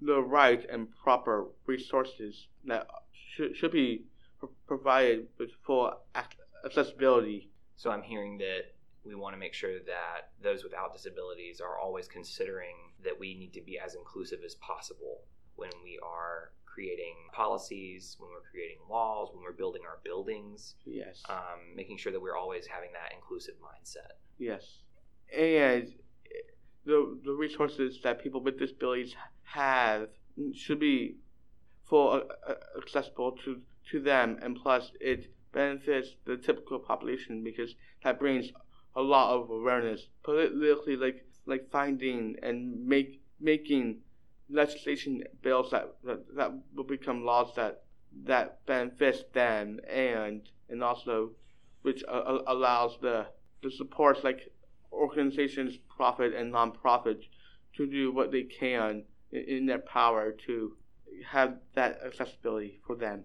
the 0.00 0.20
right 0.20 0.64
and 0.70 0.88
proper 1.02 1.46
resources 1.66 2.46
that 2.64 2.86
should, 3.12 3.56
should 3.56 3.72
be 3.72 4.04
pro- 4.38 4.50
provided 4.66 5.26
with 5.38 5.50
full 5.66 5.92
ac- 6.16 6.26
accessibility. 6.64 7.50
So 7.76 7.90
I'm 7.90 8.02
hearing 8.02 8.38
that 8.38 8.72
we 9.04 9.14
want 9.14 9.34
to 9.34 9.38
make 9.38 9.54
sure 9.54 9.78
that 9.80 10.30
those 10.42 10.62
without 10.62 10.92
disabilities 10.92 11.60
are 11.60 11.78
always 11.78 12.06
considering 12.06 12.74
that 13.04 13.18
we 13.18 13.34
need 13.34 13.52
to 13.54 13.60
be 13.60 13.78
as 13.78 13.94
inclusive 13.94 14.40
as 14.44 14.54
possible 14.56 15.20
when 15.56 15.70
we 15.82 15.98
are 16.02 16.52
creating 16.78 17.16
policies, 17.32 18.16
when 18.20 18.30
we're 18.30 18.48
creating 18.52 18.78
laws, 18.88 19.30
when 19.32 19.42
we're 19.42 19.52
building 19.62 19.82
our 19.84 19.98
buildings, 20.04 20.76
Yes. 20.86 21.22
um, 21.28 21.60
making 21.74 21.96
sure 21.98 22.12
that 22.12 22.20
we're 22.20 22.36
always 22.36 22.66
having 22.68 22.90
that 22.92 23.12
inclusive 23.12 23.54
mindset. 23.68 24.12
Yes. 24.38 24.62
And 25.36 25.92
the, 26.84 27.18
the 27.24 27.32
resources 27.32 27.98
that 28.04 28.22
people 28.22 28.40
with 28.40 28.60
disabilities 28.60 29.16
have 29.42 30.08
should 30.54 30.78
be 30.78 31.16
full 31.88 32.08
uh, 32.12 32.50
uh, 32.50 32.54
accessible 32.80 33.32
to, 33.44 33.60
to 33.90 34.00
them, 34.00 34.38
and 34.40 34.56
plus 34.62 34.92
it 35.00 35.32
benefits 35.52 36.10
the 36.26 36.36
typical 36.36 36.78
population 36.78 37.42
because 37.42 37.74
that 38.04 38.20
brings 38.20 38.52
a 38.94 39.02
lot 39.02 39.34
of 39.34 39.50
awareness 39.50 40.06
politically, 40.22 40.96
like 40.96 41.24
like 41.46 41.68
finding 41.72 42.36
and 42.42 42.86
make 42.86 43.20
making 43.40 43.96
legislation 44.50 45.22
bills 45.42 45.70
that 45.70 45.94
that, 46.04 46.36
that 46.36 46.52
will 46.74 46.84
become 46.84 47.24
laws 47.24 47.54
that 47.56 47.82
that 48.24 48.64
benefits 48.66 49.24
them 49.32 49.78
and 49.88 50.48
and 50.70 50.82
also 50.82 51.30
which 51.82 52.02
uh, 52.08 52.10
uh, 52.10 52.42
allows 52.46 52.98
the 53.00 53.26
the 53.62 53.70
supports 53.70 54.24
like 54.24 54.52
organizations, 54.92 55.78
profit 55.88 56.34
and 56.34 56.50
non-profit, 56.50 57.24
to 57.76 57.86
do 57.86 58.12
what 58.12 58.32
they 58.32 58.44
can 58.44 59.04
in, 59.32 59.44
in 59.44 59.66
their 59.66 59.80
power 59.80 60.32
to 60.46 60.76
have 61.26 61.56
that 61.74 62.00
accessibility 62.04 62.80
for 62.86 62.96
them. 62.96 63.24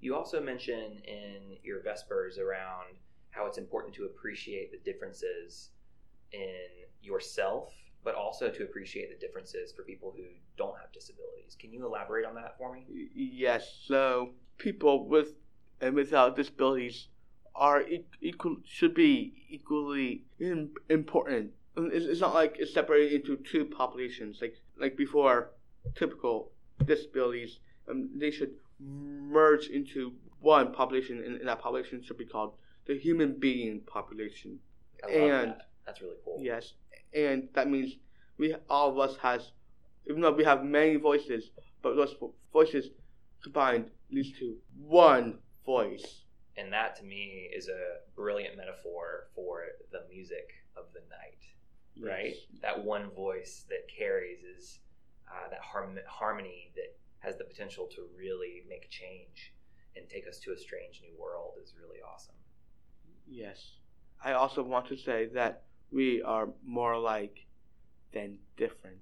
You 0.00 0.14
also 0.14 0.40
mention 0.40 1.00
in 1.06 1.56
your 1.62 1.80
Vespers 1.80 2.38
around 2.38 2.96
how 3.30 3.46
it's 3.46 3.58
important 3.58 3.94
to 3.94 4.04
appreciate 4.04 4.70
the 4.70 4.78
differences 4.78 5.70
in 6.32 6.68
yourself, 7.02 7.72
but 8.04 8.14
also 8.14 8.50
to 8.50 8.62
appreciate 8.62 9.08
the 9.10 9.26
differences 9.26 9.72
for 9.72 9.82
people 9.82 10.12
who 10.16 10.24
don't 10.56 10.76
have 10.78 10.92
disabilities. 10.92 11.56
Can 11.58 11.72
you 11.72 11.84
elaborate 11.86 12.24
on 12.26 12.34
that 12.34 12.56
for 12.58 12.72
me? 12.72 12.84
Yes, 13.14 13.76
so 13.86 14.30
people 14.58 15.08
with 15.08 15.34
and 15.80 15.94
without 15.94 16.36
disabilities 16.36 17.08
are 17.54 17.82
equal 18.20 18.56
should 18.64 18.94
be 18.94 19.32
equally 19.48 20.22
important. 20.90 21.50
It's, 21.76 22.04
it's 22.06 22.20
not 22.20 22.34
like 22.34 22.56
it's 22.58 22.72
separated 22.74 23.20
into 23.20 23.36
two 23.36 23.64
populations 23.64 24.38
like 24.40 24.56
like 24.78 24.96
before 24.96 25.50
typical 25.94 26.50
disabilities. 26.84 27.58
Um, 27.88 28.10
they 28.16 28.30
should 28.30 28.52
merge 28.80 29.66
into 29.68 30.12
one 30.40 30.72
population, 30.72 31.22
and, 31.24 31.36
and 31.38 31.48
that 31.48 31.60
population 31.60 32.02
should 32.02 32.18
be 32.18 32.24
called 32.26 32.54
the 32.86 32.98
human 32.98 33.38
being 33.38 33.80
population. 33.80 34.58
I 35.02 35.06
love 35.06 35.30
And- 35.30 35.50
that. 35.52 35.68
That's 35.86 36.00
really 36.00 36.16
cool. 36.24 36.38
Yes, 36.40 36.72
and 37.14 37.48
that 37.54 37.68
means 37.68 37.96
we 38.38 38.54
all 38.68 38.90
of 38.90 38.98
us 38.98 39.16
has, 39.22 39.52
even 40.08 40.20
though 40.20 40.32
we 40.32 40.44
have 40.44 40.64
many 40.64 40.96
voices, 40.96 41.50
but 41.82 41.94
those 41.94 42.14
voices 42.52 42.90
combined 43.42 43.90
leads 44.10 44.32
to 44.38 44.56
one 44.76 45.38
voice. 45.64 46.22
And 46.56 46.72
that 46.72 46.96
to 46.96 47.04
me 47.04 47.48
is 47.54 47.68
a 47.68 47.98
brilliant 48.14 48.56
metaphor 48.56 49.28
for 49.34 49.62
the 49.92 50.02
music 50.12 50.50
of 50.76 50.84
the 50.92 51.00
night, 51.10 52.08
right? 52.08 52.34
That 52.62 52.84
one 52.84 53.10
voice 53.10 53.64
that 53.68 53.88
carries 53.88 54.42
is 54.42 54.78
uh, 55.28 55.48
that 55.50 55.60
harm- 55.60 55.98
harmony 56.08 56.70
that 56.76 56.96
has 57.18 57.36
the 57.38 57.44
potential 57.44 57.88
to 57.94 58.06
really 58.16 58.62
make 58.68 58.88
change 58.90 59.52
and 59.96 60.08
take 60.08 60.26
us 60.28 60.38
to 60.40 60.52
a 60.52 60.58
strange 60.58 61.00
new 61.02 61.20
world 61.20 61.54
is 61.62 61.72
really 61.80 61.98
awesome. 62.02 62.34
Yes. 63.26 63.72
I 64.22 64.32
also 64.32 64.62
want 64.62 64.88
to 64.88 64.96
say 64.96 65.28
that 65.34 65.64
we 65.90 66.22
are 66.22 66.48
more 66.64 66.92
alike 66.92 67.46
than 68.12 68.38
different. 68.56 68.98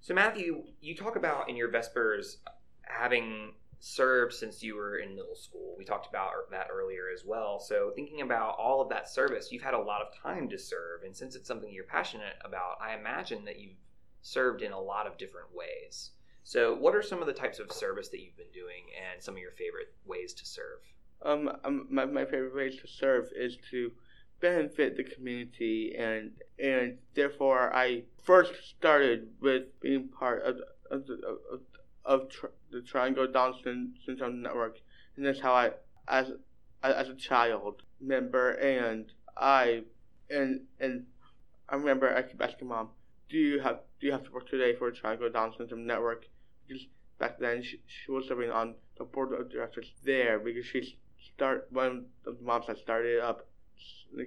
So, 0.00 0.14
Matthew, 0.14 0.64
you 0.80 0.94
talk 0.94 1.16
about 1.16 1.48
in 1.48 1.56
your 1.56 1.70
Vespers 1.70 2.38
having 2.82 3.54
served 3.80 4.32
since 4.32 4.62
you 4.62 4.76
were 4.76 4.98
in 4.98 5.14
middle 5.14 5.34
school. 5.34 5.74
We 5.76 5.84
talked 5.84 6.06
about 6.06 6.30
that 6.50 6.68
earlier 6.72 7.04
as 7.12 7.24
well. 7.24 7.58
So, 7.60 7.92
thinking 7.94 8.20
about 8.20 8.56
all 8.58 8.80
of 8.80 8.88
that 8.90 9.08
service, 9.08 9.50
you've 9.50 9.62
had 9.62 9.74
a 9.74 9.78
lot 9.78 10.02
of 10.02 10.08
time 10.22 10.48
to 10.50 10.58
serve. 10.58 11.02
And 11.04 11.16
since 11.16 11.34
it's 11.34 11.48
something 11.48 11.72
you're 11.72 11.84
passionate 11.84 12.36
about, 12.44 12.78
I 12.80 12.94
imagine 12.94 13.44
that 13.46 13.58
you've 13.58 13.78
served 14.22 14.62
in 14.62 14.72
a 14.72 14.80
lot 14.80 15.06
of 15.06 15.18
different 15.18 15.48
ways. 15.54 16.10
So, 16.42 16.74
what 16.74 16.94
are 16.94 17.02
some 17.02 17.20
of 17.20 17.26
the 17.26 17.32
types 17.32 17.58
of 17.58 17.72
service 17.72 18.08
that 18.08 18.20
you've 18.20 18.36
been 18.36 18.52
doing 18.52 18.84
and 19.10 19.22
some 19.22 19.34
of 19.34 19.40
your 19.40 19.52
favorite 19.52 19.94
ways 20.04 20.34
to 20.34 20.46
serve? 20.46 20.80
Um, 21.22 21.50
um 21.64 21.86
my, 21.90 22.04
my 22.04 22.24
favorite 22.24 22.54
way 22.54 22.70
to 22.70 22.86
serve 22.86 23.30
is 23.34 23.56
to 23.70 23.90
benefit 24.40 24.96
the 24.96 25.04
community 25.04 25.94
and 25.96 26.32
and 26.58 26.98
therefore 27.14 27.74
I 27.74 28.02
first 28.24 28.52
started 28.76 29.28
with 29.40 29.64
being 29.80 30.08
part 30.08 30.42
of 30.42 30.56
of 30.90 31.06
the, 31.06 31.14
of, 31.50 31.60
of 32.04 32.30
the 32.70 32.82
Triangle 32.82 33.26
Down 33.26 33.54
Syndrome 34.04 34.42
Network, 34.42 34.78
and 35.16 35.24
that's 35.24 35.40
how 35.40 35.52
I, 35.52 35.70
as 36.08 36.32
as 36.82 37.08
a 37.08 37.14
child 37.14 37.82
member, 38.00 38.52
and 38.52 39.10
I, 39.36 39.82
and 40.30 40.62
and 40.80 41.06
I 41.68 41.76
remember 41.76 42.14
I 42.14 42.22
keep 42.22 42.42
asking 42.42 42.68
mom, 42.68 42.90
do 43.28 43.38
you 43.38 43.60
have 43.60 43.80
do 44.00 44.06
you 44.06 44.12
have 44.12 44.24
to 44.24 44.32
work 44.32 44.48
today 44.48 44.74
for 44.74 44.90
Triangle 44.90 45.30
Down 45.30 45.54
Syndrome 45.56 45.86
Network? 45.86 46.26
Because 46.66 46.86
back 47.18 47.38
then 47.38 47.62
she, 47.62 47.80
she 47.86 48.10
was 48.10 48.26
serving 48.28 48.50
on 48.50 48.74
the 48.98 49.04
board 49.04 49.32
of 49.32 49.50
directors 49.50 49.92
there 50.04 50.38
because 50.38 50.66
she 50.66 50.96
start 51.34 51.68
one 51.70 52.06
of 52.26 52.38
the 52.38 52.44
moms 52.44 52.66
that 52.66 52.78
started 52.78 53.20
up 53.20 53.46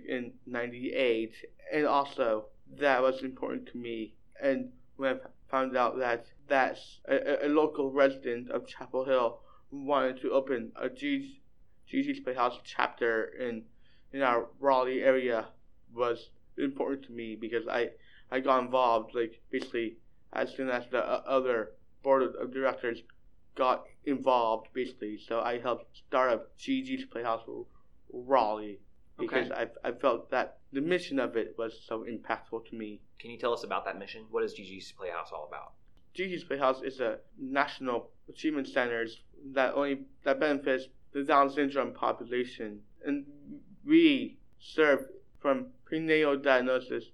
in 0.07 0.33
'98, 0.45 1.33
and 1.73 1.85
also 1.85 2.45
that 2.79 3.01
was 3.01 3.21
important 3.21 3.67
to 3.67 3.77
me. 3.77 4.13
And 4.41 4.71
when 4.97 5.15
I 5.15 5.19
found 5.49 5.77
out 5.77 5.97
that 5.99 6.25
that's 6.47 6.99
a, 7.07 7.45
a 7.45 7.49
local 7.49 7.91
resident 7.91 8.51
of 8.51 8.67
Chapel 8.67 9.05
Hill 9.05 9.39
wanted 9.71 10.21
to 10.21 10.31
open 10.31 10.71
a 10.75 10.89
G, 10.89 11.41
Gigi's 11.89 12.19
Playhouse 12.19 12.59
chapter 12.63 13.25
in 13.39 13.63
in 14.13 14.21
our 14.21 14.47
Raleigh 14.59 15.03
area 15.03 15.47
was 15.93 16.29
important 16.57 17.05
to 17.05 17.11
me 17.11 17.35
because 17.35 17.67
I 17.67 17.91
I 18.31 18.39
got 18.39 18.63
involved 18.63 19.15
like 19.15 19.41
basically 19.51 19.97
as 20.33 20.53
soon 20.53 20.69
as 20.69 20.83
the 20.91 20.99
uh, 20.99 21.21
other 21.25 21.71
board 22.03 22.23
of 22.23 22.53
directors 22.53 23.01
got 23.55 23.85
involved 24.05 24.67
basically. 24.73 25.17
So 25.17 25.41
I 25.41 25.59
helped 25.59 25.97
start 25.97 26.31
up 26.31 26.57
Gigi's 26.57 27.05
Playhouse 27.05 27.43
Raleigh 28.11 28.79
because 29.17 29.51
okay. 29.51 29.65
I 29.83 29.89
I 29.89 29.91
felt 29.91 30.29
that 30.31 30.57
the 30.71 30.81
mission 30.81 31.19
of 31.19 31.35
it 31.35 31.55
was 31.57 31.79
so 31.85 32.05
impactful 32.05 32.67
to 32.69 32.75
me. 32.75 33.01
Can 33.19 33.31
you 33.31 33.37
tell 33.37 33.53
us 33.53 33.63
about 33.63 33.85
that 33.85 33.97
mission? 33.97 34.25
What 34.29 34.43
is 34.43 34.53
Gigi's 34.53 34.91
Playhouse 34.91 35.31
all 35.31 35.45
about? 35.47 35.73
Gigi's 36.13 36.43
Playhouse 36.43 36.81
is 36.81 36.99
a 36.99 37.19
national 37.39 38.09
achievement 38.29 38.67
centers 38.67 39.21
that 39.53 39.73
only 39.75 40.01
that 40.23 40.39
benefits 40.39 40.87
the 41.13 41.23
Down 41.23 41.49
syndrome 41.49 41.93
population, 41.93 42.81
and 43.05 43.25
we 43.85 44.37
serve 44.59 45.07
from 45.39 45.67
prenatal 45.85 46.37
diagnosis 46.37 47.05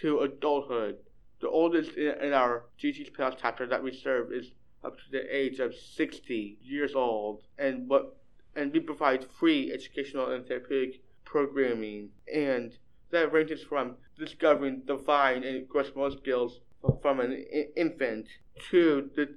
to 0.00 0.20
adulthood. 0.20 0.98
The 1.40 1.48
oldest 1.48 1.92
in, 1.96 2.14
in 2.20 2.32
our 2.32 2.64
Gigi's 2.78 3.10
Playhouse 3.10 3.38
chapter 3.40 3.66
that 3.66 3.82
we 3.82 3.92
serve 3.92 4.32
is 4.32 4.52
up 4.84 4.96
to 4.96 5.10
the 5.10 5.36
age 5.36 5.58
of 5.58 5.74
60 5.74 6.58
years 6.62 6.94
old, 6.94 7.42
and 7.58 7.88
what 7.88 8.16
and 8.56 8.72
we 8.72 8.80
provide 8.80 9.24
free 9.38 9.72
educational 9.72 10.32
and 10.32 10.46
therapeutic 10.46 11.00
programming, 11.30 12.10
and 12.32 12.72
that 13.10 13.32
ranges 13.32 13.62
from 13.62 13.96
discovering 14.18 14.82
divine 14.86 15.44
and 15.44 15.66
motor 15.94 16.16
skills 16.16 16.60
from 17.02 17.20
an 17.20 17.32
infant 17.76 18.26
to 18.70 19.10
the 19.16 19.28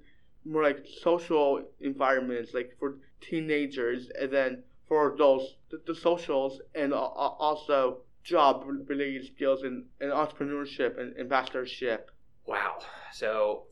more 0.46 0.64
like 0.64 0.86
social 1.02 1.64
environments, 1.80 2.54
like 2.54 2.76
for 2.80 2.98
teenagers, 3.22 4.10
and 4.20 4.32
then 4.32 4.64
for 4.88 5.14
adults, 5.14 5.56
the, 5.72 5.82
the 5.88 5.96
socials, 5.96 6.60
and 6.76 6.94
also 6.94 8.00
job 8.24 8.66
related 8.88 9.26
skills 9.36 9.64
and, 9.64 9.86
and 10.02 10.12
entrepreneurship 10.12 11.00
and 11.00 11.18
ambassadorship. 11.18 12.12
Wow. 12.46 12.80
So 13.14 13.64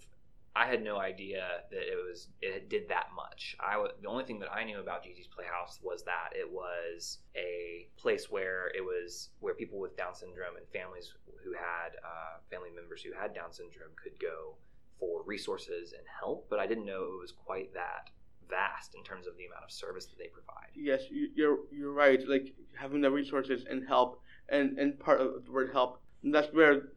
I 0.56 0.68
had 0.68 0.84
no 0.84 0.97
idea 0.97 1.64
that 1.72 1.80
it 1.80 1.95
was 1.95 2.28
it 2.41 2.70
did 2.70 2.89
that 2.89 3.08
much. 3.16 3.56
I 3.60 3.82
the 4.02 4.08
only 4.10 4.26
thing 4.26 4.39
that 4.39 4.52
I 4.52 4.66
knew 4.66 4.80
about 4.80 5.04
Gigi's 5.04 5.28
Playhouse 5.28 5.80
was 5.82 6.04
that 6.04 6.32
it 6.34 6.49
was 6.49 7.20
a 7.36 7.88
place 7.97 8.30
where 8.30 8.68
it 8.76 8.82
was 8.82 9.30
where 9.39 9.54
people 9.54 9.80
with 9.80 9.95
Down 9.95 10.14
syndrome 10.14 10.58
and 10.58 10.68
families 10.74 11.14
who 11.43 11.54
had 11.54 11.95
uh, 12.04 12.39
family 12.49 12.70
members 12.76 13.02
who 13.02 13.14
had 13.14 13.34
Down 13.34 13.54
syndrome 13.54 13.91
could 14.02 14.20
go 14.20 14.56
for 14.99 15.24
resources 15.24 15.93
and 15.93 16.04
help. 16.20 16.47
But 16.49 16.60
I 16.60 16.68
didn't 16.68 16.86
know 16.86 17.04
it 17.04 17.22
was 17.22 17.32
quite 17.32 17.74
that 17.74 18.10
vast 18.49 18.93
in 18.95 19.04
terms 19.04 19.28
of 19.28 19.38
the 19.38 19.45
amount 19.45 19.64
of 19.64 19.72
service 19.72 20.06
that 20.08 20.18
they 20.18 20.28
provide. 20.28 20.72
Yes, 20.76 21.04
you're 21.10 21.60
you're 21.72 21.93
right. 21.93 22.20
Like 22.28 22.54
having 22.76 22.99
the 22.99 23.10
resources 23.10 23.64
and 23.70 23.88
help, 23.88 24.22
and 24.49 24.78
and 24.78 24.99
part 24.99 25.22
of 25.22 25.45
the 25.45 25.52
word 25.52 25.72
help. 25.72 26.02
that's 26.24 26.54
where 26.54 26.89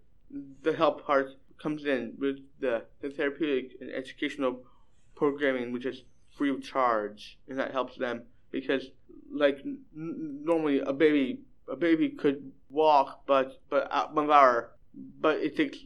the 0.63 0.73
help 0.73 1.07
part 1.07 1.31
comes 1.63 1.85
in 1.85 2.15
with 2.19 2.39
the, 2.61 2.85
the 3.01 3.11
therapeutic 3.11 3.77
and 3.81 3.91
educational 3.91 4.63
programming, 5.15 5.73
which 5.73 5.87
is 5.87 6.03
free 6.37 6.51
of 6.51 6.63
charge, 6.63 7.39
and 7.49 7.59
that 7.59 7.73
helps 7.73 7.97
them 7.97 8.23
because, 8.51 8.87
like, 9.33 9.59
n- 9.65 9.81
normally 9.95 10.81
a 10.81 10.93
baby 10.93 11.41
a 11.69 11.77
baby 11.77 12.11
could 12.11 12.53
walk, 12.69 13.23
but 13.27 13.61
but 13.71 14.15
one 14.15 14.31
hour, 14.31 14.73
but 15.21 15.39
it 15.39 15.57
takes 15.57 15.79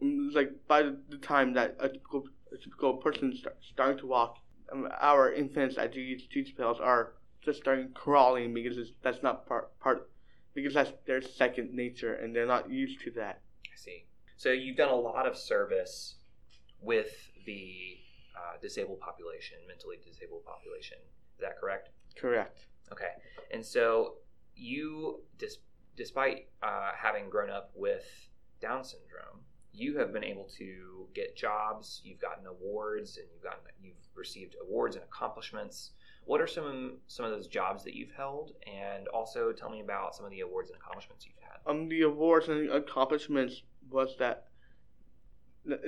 like 0.00 0.50
by 0.66 0.82
the 0.82 1.18
time 1.22 1.54
that 1.54 1.76
a 1.80 1.88
typical, 1.88 2.24
a 2.52 2.56
typical 2.56 2.94
person 2.94 3.36
start, 3.36 3.56
starting 3.72 3.98
to 3.98 4.06
walk, 4.06 4.38
um, 4.72 4.88
our 5.00 5.32
infants 5.32 5.78
at 5.78 5.94
Gigi's 5.94 6.52
Playhouse 6.52 6.80
are 6.80 7.12
just 7.42 7.60
starting 7.60 7.90
crawling 7.94 8.52
because 8.52 8.76
that's 9.02 9.22
not 9.22 9.46
part 9.46 9.78
part 9.78 10.10
because 10.54 10.74
that's 10.74 10.92
their 11.06 11.22
second 11.22 11.72
nature 11.72 12.14
and 12.14 12.34
they're 12.34 12.46
not 12.46 12.70
used 12.70 13.00
to 13.02 13.10
that. 13.12 13.40
I 13.64 13.76
see. 13.76 14.04
So 14.36 14.50
you've 14.50 14.76
done 14.76 14.90
a 14.90 14.96
lot 14.96 15.26
of 15.26 15.36
service 15.36 16.16
with 16.80 17.30
the 17.46 17.96
uh, 18.36 18.58
disabled 18.60 19.00
population, 19.00 19.58
mentally 19.66 19.96
disabled 20.04 20.44
population. 20.44 20.98
Is 21.36 21.40
that 21.40 21.58
correct? 21.58 21.90
Correct. 22.16 22.66
Okay. 22.92 23.12
And 23.50 23.64
so 23.64 24.16
you, 24.54 25.20
dis- 25.38 25.58
despite 25.96 26.48
uh, 26.62 26.90
having 26.96 27.30
grown 27.30 27.50
up 27.50 27.70
with 27.74 28.04
Down 28.60 28.84
syndrome, 28.84 29.40
you 29.72 29.98
have 29.98 30.12
been 30.12 30.24
able 30.24 30.48
to 30.58 31.06
get 31.14 31.36
jobs. 31.36 32.00
You've 32.04 32.20
gotten 32.20 32.46
awards, 32.46 33.18
and 33.18 33.26
you've 33.32 33.42
gotten 33.42 33.60
you've 33.82 33.94
received 34.14 34.56
awards 34.62 34.96
and 34.96 35.04
accomplishments. 35.04 35.90
What 36.26 36.40
are 36.40 36.46
some 36.48 36.98
some 37.06 37.24
of 37.24 37.30
those 37.30 37.46
jobs 37.46 37.84
that 37.84 37.94
you've 37.94 38.12
held, 38.12 38.52
and 38.66 39.06
also 39.08 39.52
tell 39.52 39.70
me 39.70 39.80
about 39.80 40.14
some 40.14 40.24
of 40.26 40.32
the 40.32 40.40
awards 40.40 40.70
and 40.70 40.78
accomplishments 40.78 41.24
you've 41.24 41.36
had. 41.40 41.58
Um, 41.66 41.88
the 41.88 42.02
awards 42.02 42.48
and 42.48 42.68
accomplishments 42.70 43.62
was 43.90 44.16
that 44.18 44.48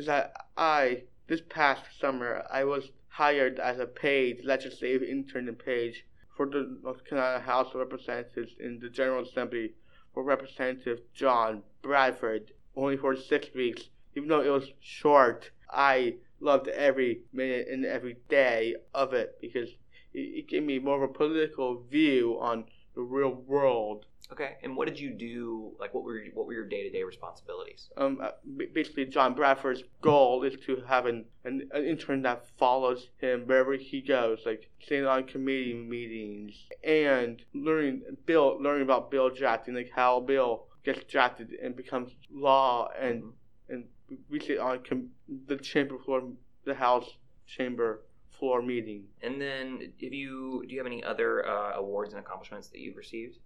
that 0.07 0.33
I 0.57 1.03
this 1.27 1.43
past 1.49 1.83
summer 2.01 2.45
I 2.51 2.65
was 2.65 2.91
hired 3.09 3.59
as 3.59 3.81
a 3.81 3.87
paid 3.87 4.45
legislative 4.45 5.03
intern 5.03 5.49
and 5.49 5.59
page 5.59 6.07
for 6.37 6.47
the 6.47 6.79
North 6.85 7.05
Carolina 7.05 7.41
House 7.41 7.75
of 7.75 7.81
Representatives 7.81 8.55
in 8.61 8.79
the 8.79 8.89
General 8.89 9.25
Assembly 9.25 9.75
for 10.15 10.23
Representative 10.23 11.01
John 11.15 11.65
Bradford 11.83 12.53
only 12.77 12.97
for 12.97 13.17
six 13.17 13.53
weeks. 13.55 13.89
Even 14.15 14.29
though 14.29 14.43
it 14.43 14.51
was 14.51 14.71
short, 14.79 15.51
I 15.69 16.19
loved 16.39 16.69
every 16.69 17.23
minute 17.33 17.67
and 17.69 17.85
every 17.85 18.19
day 18.29 18.77
of 18.95 19.15
it 19.15 19.37
because 19.41 19.71
it, 20.13 20.19
it 20.19 20.49
gave 20.49 20.63
me 20.63 20.79
more 20.79 21.03
of 21.03 21.11
a 21.11 21.13
political 21.13 21.83
view 21.83 22.39
on 22.41 22.65
the 22.95 23.03
real 23.03 23.33
world 23.33 24.07
Okay, 24.31 24.57
and 24.63 24.77
what 24.77 24.87
did 24.87 25.01
you 25.01 25.11
do? 25.11 25.73
Like, 25.81 25.95
what 25.95 26.05
were 26.05 26.19
your, 26.19 26.35
what 26.35 26.47
were 26.47 26.53
your 26.53 26.67
day 26.67 26.83
to 26.83 26.91
day 26.91 27.03
responsibilities? 27.03 27.89
Um, 27.97 28.21
uh, 28.23 28.31
basically, 28.75 29.07
John 29.07 29.35
Bradford's 29.35 29.85
goal 30.03 30.43
is 30.43 30.55
to 30.67 30.83
have 30.87 31.07
an, 31.07 31.25
an, 31.45 31.69
an 31.73 31.85
intern 31.87 32.21
that 32.23 32.45
follows 32.59 33.09
him 33.21 33.47
wherever 33.47 33.73
he 33.75 34.03
goes, 34.03 34.41
like 34.45 34.69
sitting 34.87 35.07
on 35.07 35.25
committee 35.25 35.73
meetings 35.73 36.55
and 36.85 37.43
learning 37.55 38.03
bill 38.27 38.59
learning 38.61 38.83
about 38.83 39.11
bill 39.11 39.31
drafting, 39.31 39.75
like 39.75 39.91
how 39.95 40.21
bill 40.21 40.67
gets 40.85 41.05
drafted 41.11 41.53
and 41.63 41.75
becomes 41.75 42.13
law, 42.31 42.91
and 43.01 43.23
mm-hmm. 43.23 43.73
and 43.73 43.85
we 44.29 44.41
sit 44.41 44.59
on 44.59 44.85
com- 44.87 45.09
the 45.47 45.57
chamber 45.57 45.99
floor, 45.99 46.23
the 46.65 46.75
House 46.75 47.09
chamber 47.47 48.03
floor 48.39 48.63
meeting. 48.63 49.05
And 49.23 49.41
then, 49.41 49.93
have 50.03 50.13
you 50.13 50.65
do 50.67 50.73
you 50.75 50.79
have 50.79 50.87
any 50.87 51.03
other 51.05 51.47
uh, 51.47 51.73
awards 51.77 52.13
and 52.13 52.21
accomplishments 52.21 52.69
that 52.69 52.79
you've 52.79 52.97
received? 52.97 53.39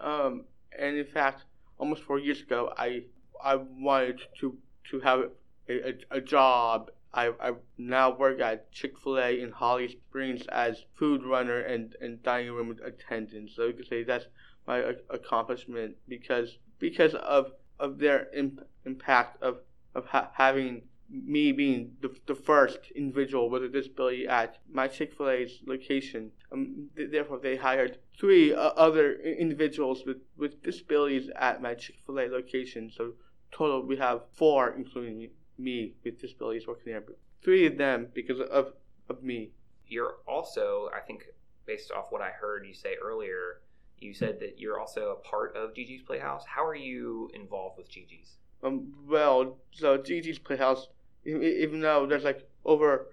Um, 0.00 0.44
and 0.78 0.96
in 0.96 1.06
fact, 1.06 1.44
almost 1.78 2.02
four 2.02 2.18
years 2.18 2.40
ago, 2.40 2.72
I 2.76 3.04
I 3.42 3.56
wanted 3.56 4.20
to 4.40 4.56
to 4.90 5.00
have 5.00 5.30
a, 5.68 5.88
a, 5.88 5.94
a 6.10 6.20
job. 6.20 6.90
I, 7.12 7.32
I 7.40 7.52
now 7.78 8.14
work 8.16 8.38
at 8.40 8.70
Chick 8.70 8.98
Fil 8.98 9.18
A 9.18 9.40
in 9.40 9.50
Holly 9.50 9.88
Springs 9.88 10.46
as 10.48 10.84
food 10.94 11.24
runner 11.24 11.60
and, 11.60 11.96
and 12.02 12.22
dining 12.22 12.52
room 12.52 12.76
attendant. 12.84 13.50
So 13.56 13.66
you 13.66 13.72
could 13.72 13.88
say 13.88 14.04
that's 14.04 14.26
my 14.66 14.94
accomplishment 15.08 15.96
because 16.06 16.58
because 16.78 17.14
of 17.14 17.52
of 17.80 17.98
their 17.98 18.28
imp- 18.34 18.66
impact 18.84 19.42
of 19.42 19.60
of 19.94 20.04
ha- 20.06 20.30
having 20.34 20.82
me 21.10 21.52
being 21.52 21.92
the, 22.00 22.14
the 22.26 22.34
first 22.34 22.78
individual 22.94 23.48
with 23.48 23.64
a 23.64 23.68
disability 23.68 24.26
at 24.26 24.58
my 24.70 24.86
Chick 24.86 25.14
fil 25.14 25.30
A's 25.30 25.60
location. 25.66 26.30
Um, 26.52 26.90
th- 26.96 27.10
therefore, 27.10 27.38
they 27.38 27.56
hired 27.56 27.98
three 28.18 28.54
uh, 28.54 28.70
other 28.76 29.14
individuals 29.14 30.04
with, 30.06 30.18
with 30.36 30.62
disabilities 30.62 31.30
at 31.36 31.62
my 31.62 31.74
Chick 31.74 31.96
fil 32.04 32.20
A 32.20 32.28
location. 32.28 32.90
So, 32.94 33.12
total, 33.50 33.86
we 33.86 33.96
have 33.96 34.22
four, 34.32 34.74
including 34.76 35.30
me, 35.58 35.94
with 36.04 36.20
disabilities 36.20 36.66
working 36.66 36.92
there. 36.92 37.02
Three 37.42 37.66
of 37.66 37.78
them 37.78 38.08
because 38.12 38.40
of, 38.40 38.74
of 39.08 39.22
me. 39.22 39.50
You're 39.86 40.16
also, 40.26 40.90
I 40.94 41.00
think, 41.00 41.24
based 41.64 41.90
off 41.90 42.06
what 42.10 42.20
I 42.20 42.30
heard 42.30 42.66
you 42.66 42.74
say 42.74 42.96
earlier, 43.02 43.62
you 43.98 44.12
said 44.12 44.38
that 44.40 44.58
you're 44.58 44.78
also 44.78 45.10
a 45.10 45.28
part 45.28 45.56
of 45.56 45.74
Gigi's 45.74 46.02
Playhouse. 46.02 46.44
How 46.46 46.64
are 46.64 46.74
you 46.74 47.30
involved 47.34 47.78
with 47.78 47.90
Gigi's? 47.90 48.36
Um, 48.62 48.92
well, 49.08 49.58
so 49.72 49.96
Gigi's 49.96 50.38
Playhouse 50.38 50.88
even 51.28 51.80
though 51.80 52.06
there's 52.06 52.24
like 52.24 52.48
over 52.64 53.06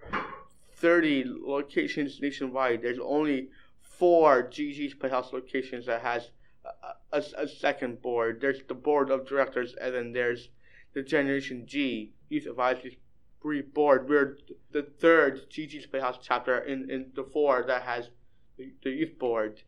30 0.78 1.26
locations 1.28 2.22
nationwide, 2.22 2.82
there's 2.82 3.00
only 3.00 3.50
four 3.82 4.44
Gigi's 4.44 4.94
Playhouse 4.94 5.34
locations 5.34 5.86
that 5.86 6.02
has 6.02 6.30
a, 6.66 7.18
a, 7.18 7.24
a, 7.38 7.48
second 7.48 8.02
board. 8.02 8.40
There's 8.42 8.62
the 8.68 8.74
board 8.74 9.10
of 9.10 9.28
directors, 9.28 9.76
and 9.80 9.94
then 9.94 10.12
there's 10.12 10.50
the 10.94 11.02
Generation 11.02 11.66
G 11.66 12.12
Youth 12.30 12.48
Advisory 12.48 12.98
Board. 13.74 14.10
We're 14.10 14.38
the 14.72 14.84
third 14.84 15.50
Gigi's 15.50 15.86
Playhouse 15.86 16.18
chapter 16.22 16.60
in, 16.60 16.90
in 16.90 17.12
the 17.16 17.24
four 17.24 17.64
that 17.68 17.84
has 17.84 18.10
the, 18.58 18.72
the 18.84 18.90
youth 18.90 19.20
board. 19.20 19.62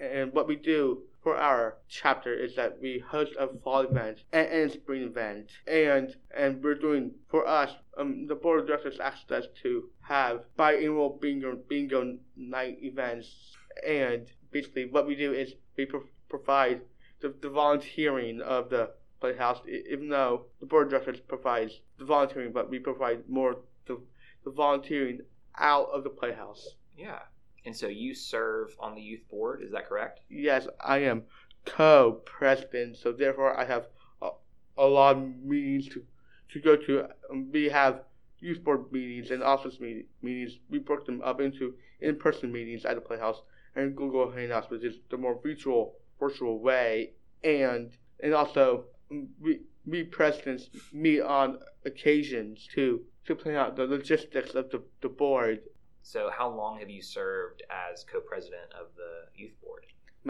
And 0.00 0.32
what 0.32 0.48
we 0.48 0.56
do 0.56 1.02
for 1.22 1.36
our 1.36 1.76
chapter 1.88 2.34
is 2.34 2.56
that 2.56 2.80
we 2.80 2.98
host 2.98 3.32
a 3.38 3.48
fall 3.62 3.80
event 3.80 4.18
and, 4.32 4.48
and 4.48 4.72
spring 4.72 5.02
event, 5.02 5.50
and 5.66 6.16
and 6.36 6.62
we're 6.62 6.74
doing 6.74 7.12
for 7.30 7.46
us. 7.46 7.70
Um, 7.96 8.26
the 8.26 8.34
board 8.34 8.60
of 8.60 8.66
directors 8.66 8.98
asked 8.98 9.30
us 9.30 9.46
to 9.62 9.90
have 10.00 10.40
biannual 10.58 11.20
bingo 11.20 11.56
bingo 11.68 12.18
night 12.36 12.78
events, 12.82 13.56
and 13.86 14.26
basically 14.50 14.86
what 14.86 15.06
we 15.06 15.14
do 15.14 15.32
is 15.32 15.54
we 15.76 15.86
pro- 15.86 16.08
provide 16.28 16.80
the, 17.20 17.34
the 17.40 17.50
volunteering 17.50 18.40
of 18.40 18.68
the 18.70 18.90
playhouse, 19.20 19.60
even 19.68 20.08
though 20.08 20.46
the 20.60 20.66
board 20.66 20.86
of 20.86 20.90
directors 20.90 21.20
provides 21.20 21.80
the 21.98 22.04
volunteering, 22.04 22.52
but 22.52 22.68
we 22.68 22.78
provide 22.78 23.28
more 23.28 23.58
the, 23.86 24.00
the 24.44 24.50
volunteering 24.50 25.20
out 25.56 25.88
of 25.92 26.02
the 26.02 26.10
playhouse. 26.10 26.74
Yeah. 26.96 27.20
And 27.64 27.76
so 27.76 27.86
you 27.86 28.14
serve 28.14 28.74
on 28.80 28.94
the 28.94 29.00
youth 29.00 29.28
board, 29.30 29.62
is 29.62 29.70
that 29.72 29.88
correct? 29.88 30.20
Yes, 30.28 30.66
I 30.80 30.98
am 30.98 31.22
co-president, 31.64 32.96
so 32.96 33.12
therefore 33.12 33.58
I 33.58 33.64
have 33.64 33.86
a, 34.20 34.30
a 34.76 34.86
lot 34.86 35.16
of 35.16 35.22
meetings 35.22 35.88
to, 35.90 36.02
to 36.52 36.60
go 36.60 36.76
to. 36.76 37.08
Um, 37.30 37.50
we 37.52 37.68
have 37.68 38.02
youth 38.40 38.64
board 38.64 38.90
meetings 38.92 39.30
and 39.30 39.42
office 39.42 39.78
meet, 39.78 40.08
meetings. 40.22 40.58
We 40.68 40.78
broke 40.78 41.06
them 41.06 41.22
up 41.22 41.40
into 41.40 41.74
in-person 42.00 42.50
meetings 42.52 42.84
at 42.84 42.96
the 42.96 43.00
Playhouse 43.00 43.42
and 43.76 43.96
Google 43.96 44.26
Hangouts, 44.26 44.68
which 44.70 44.84
is 44.84 44.96
the 45.10 45.16
more 45.16 45.38
virtual 45.40 45.94
virtual 46.18 46.58
way, 46.58 47.12
and 47.42 47.90
and 48.20 48.34
also 48.34 48.84
um, 49.10 49.28
we 49.40 49.60
we 49.86 50.02
presidents 50.04 50.68
meet 50.92 51.20
on 51.20 51.58
occasions 51.84 52.68
to 52.74 53.02
to 53.26 53.34
plan 53.34 53.54
out 53.54 53.76
the 53.76 53.86
logistics 53.86 54.54
of 54.54 54.70
the, 54.70 54.82
the 55.00 55.08
board 55.08 55.60
so, 56.02 56.30
how 56.36 56.48
long 56.48 56.78
have 56.80 56.90
you 56.90 57.00
served 57.00 57.62
as 57.70 58.04
co-president 58.04 58.72
of 58.78 58.88
the 58.96 59.40
youth 59.40 59.54
board? 59.62 59.86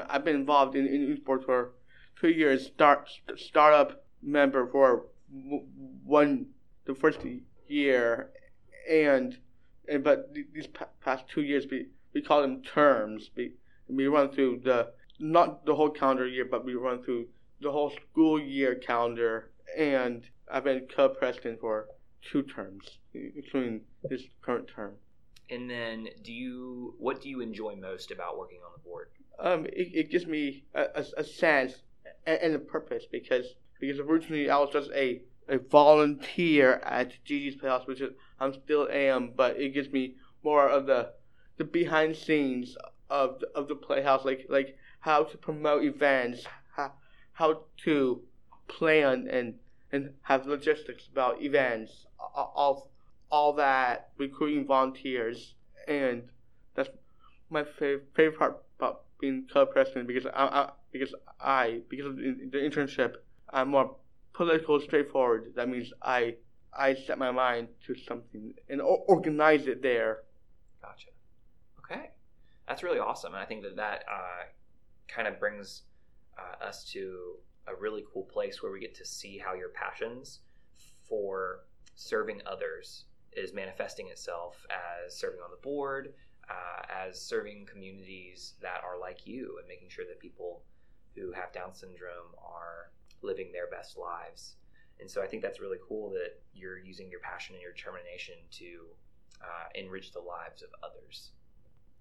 I've 0.09 0.25
been 0.25 0.37
involved 0.37 0.77
in, 0.77 0.87
in 0.87 1.03
youth 1.03 1.25
board 1.25 1.45
for 1.45 1.73
two 2.21 2.29
years. 2.29 2.67
Start 2.67 3.09
startup 3.37 4.05
member 4.23 4.67
for 4.67 5.07
one 6.05 6.47
the 6.85 6.95
first 6.95 7.21
year, 7.69 8.31
and 8.89 9.39
and 9.89 10.05
but 10.05 10.35
these 10.35 10.69
past 11.01 11.25
two 11.29 11.43
years 11.43 11.67
we 11.71 11.87
we 12.13 12.21
call 12.21 12.43
them 12.43 12.63
terms. 12.63 13.31
We 13.35 13.53
we 13.89 14.07
run 14.07 14.31
through 14.31 14.61
the 14.65 14.93
not 15.19 15.65
the 15.65 15.75
whole 15.75 15.91
calendar 15.91 16.27
year, 16.27 16.45
but 16.45 16.65
we 16.65 16.75
run 16.75 17.03
through 17.03 17.29
the 17.61 17.73
whole 17.73 17.91
school 17.91 18.39
year 18.39 18.75
calendar. 18.75 19.51
And 19.77 20.23
I've 20.51 20.65
been 20.65 20.87
co-president 20.95 21.61
for 21.61 21.89
two 22.21 22.43
terms, 22.43 22.99
including 23.15 23.83
this 24.05 24.23
current 24.43 24.69
term. 24.69 24.97
And 25.53 25.69
then, 25.69 26.09
do 26.23 26.33
you 26.33 26.95
what 26.99 27.21
do 27.21 27.29
you 27.29 27.41
enjoy 27.43 27.77
most 27.77 28.11
about 28.11 28.39
working 28.39 28.61
on 28.65 28.73
the 28.75 28.83
board? 28.89 29.09
Um, 29.39 29.67
it, 29.67 29.91
it 29.93 30.11
gives 30.11 30.27
me 30.27 30.65
a, 30.75 31.05
a, 31.17 31.25
sense 31.25 31.83
and, 32.27 32.55
a 32.55 32.59
purpose 32.59 33.05
because 33.11 33.55
because 33.79 33.99
originally 33.99 34.49
I 34.49 34.59
was 34.59 34.71
just 34.73 34.91
a 34.93 35.21
a 35.49 35.59
volunteer 35.59 36.75
at 36.85 37.13
Gigi's 37.25 37.57
Playhouse, 37.57 37.87
which 37.87 38.01
is, 38.01 38.13
I 38.41 38.51
still 38.53 38.89
am, 38.91 39.33
but 39.37 39.59
it 39.59 39.75
gives 39.75 39.91
me 39.91 40.15
more 40.43 40.69
of 40.69 40.87
the 40.87 41.13
the 41.59 41.65
behind 41.65 42.17
scenes 42.17 42.77
of 43.11 43.41
the, 43.41 43.49
of 43.55 43.69
the 43.69 43.75
Playhouse, 43.75 44.25
like 44.25 44.47
like 44.49 44.79
how 45.01 45.25
to 45.25 45.37
promote 45.37 45.85
events, 45.85 46.47
how, 46.77 46.93
how 47.33 47.65
to 47.85 48.23
plan 48.69 49.29
and 49.29 49.57
and 49.91 50.15
have 50.23 50.47
logistics 50.47 51.09
about 51.09 51.43
events, 51.43 52.07
all 52.35 52.92
all 53.33 53.55
that 53.55 54.11
recruiting 54.19 54.67
volunteers, 54.67 55.55
and 55.89 56.23
that's 56.75 56.91
my 57.51 57.63
fav- 57.63 58.03
favorite 58.15 58.39
part 58.39 58.63
about 58.79 59.05
being 59.19 59.49
co-president 59.51 60.07
because 60.07 60.27
I, 60.27 60.31
I 60.45 60.71
because 60.93 61.15
I 61.41 61.81
because 61.89 62.07
of 62.07 62.17
the, 62.17 62.49
the 62.53 62.59
internship 62.59 63.15
I'm 63.51 63.71
more 63.71 63.97
political, 64.35 64.79
straightforward. 64.81 65.55
That 65.57 65.69
means 65.69 65.93
I 66.03 66.37
I 66.77 66.95
set 66.95 67.19
my 67.19 67.31
mind 67.31 67.69
to 67.87 67.95
something 67.97 68.53
and 68.69 68.81
organize 68.83 69.67
it 69.67 69.83
there. 69.83 70.19
Gotcha. 70.83 71.09
Okay, 71.79 72.11
that's 72.69 72.83
really 72.83 72.99
awesome, 72.99 73.33
and 73.33 73.43
I 73.43 73.47
think 73.47 73.63
that 73.63 73.77
that 73.77 74.05
uh, 74.11 74.45
kind 75.09 75.27
of 75.27 75.41
brings 75.41 75.83
uh, 76.39 76.65
us 76.65 76.85
to 76.93 77.37
a 77.67 77.75
really 77.75 78.05
cool 78.13 78.25
place 78.25 78.63
where 78.63 78.73
we 78.73 78.81
get 78.81 78.95
to 78.97 79.07
see 79.07 79.39
how 79.39 79.55
your 79.55 79.71
passions 79.71 80.41
for 81.09 81.61
serving 81.95 82.41
others 82.47 83.05
is 83.37 83.53
manifesting 83.53 84.09
itself 84.09 84.67
as 84.71 85.17
serving 85.17 85.41
on 85.41 85.51
the 85.51 85.57
board, 85.63 86.15
uh, 86.49 86.83
as 87.07 87.21
serving 87.21 87.67
communities 87.67 88.55
that 88.61 88.83
are 88.85 88.99
like 88.99 89.27
you, 89.27 89.57
and 89.59 89.69
making 89.69 89.89
sure 89.89 90.05
that 90.07 90.21
people 90.21 90.63
who 91.15 91.33
have 91.33 91.53
Down 91.53 91.75
syndrome 91.75 92.35
are 92.39 92.91
living 93.23 93.53
their 93.53 93.69
best 93.69 93.97
lives. 93.97 94.57
And 95.01 95.11
so 95.11 95.23
I 95.23 95.27
think 95.27 95.43
that's 95.43 95.61
really 95.61 95.79
cool 95.87 96.11
that 96.11 96.41
you're 96.55 96.79
using 96.79 97.11
your 97.11 97.21
passion 97.21 97.55
and 97.55 97.63
your 97.63 97.73
determination 97.73 98.35
to 98.53 98.87
uh, 99.43 99.69
enrich 99.75 100.13
the 100.13 100.21
lives 100.21 100.63
of 100.63 100.69
others. 100.83 101.33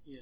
Yeah. 0.06 0.20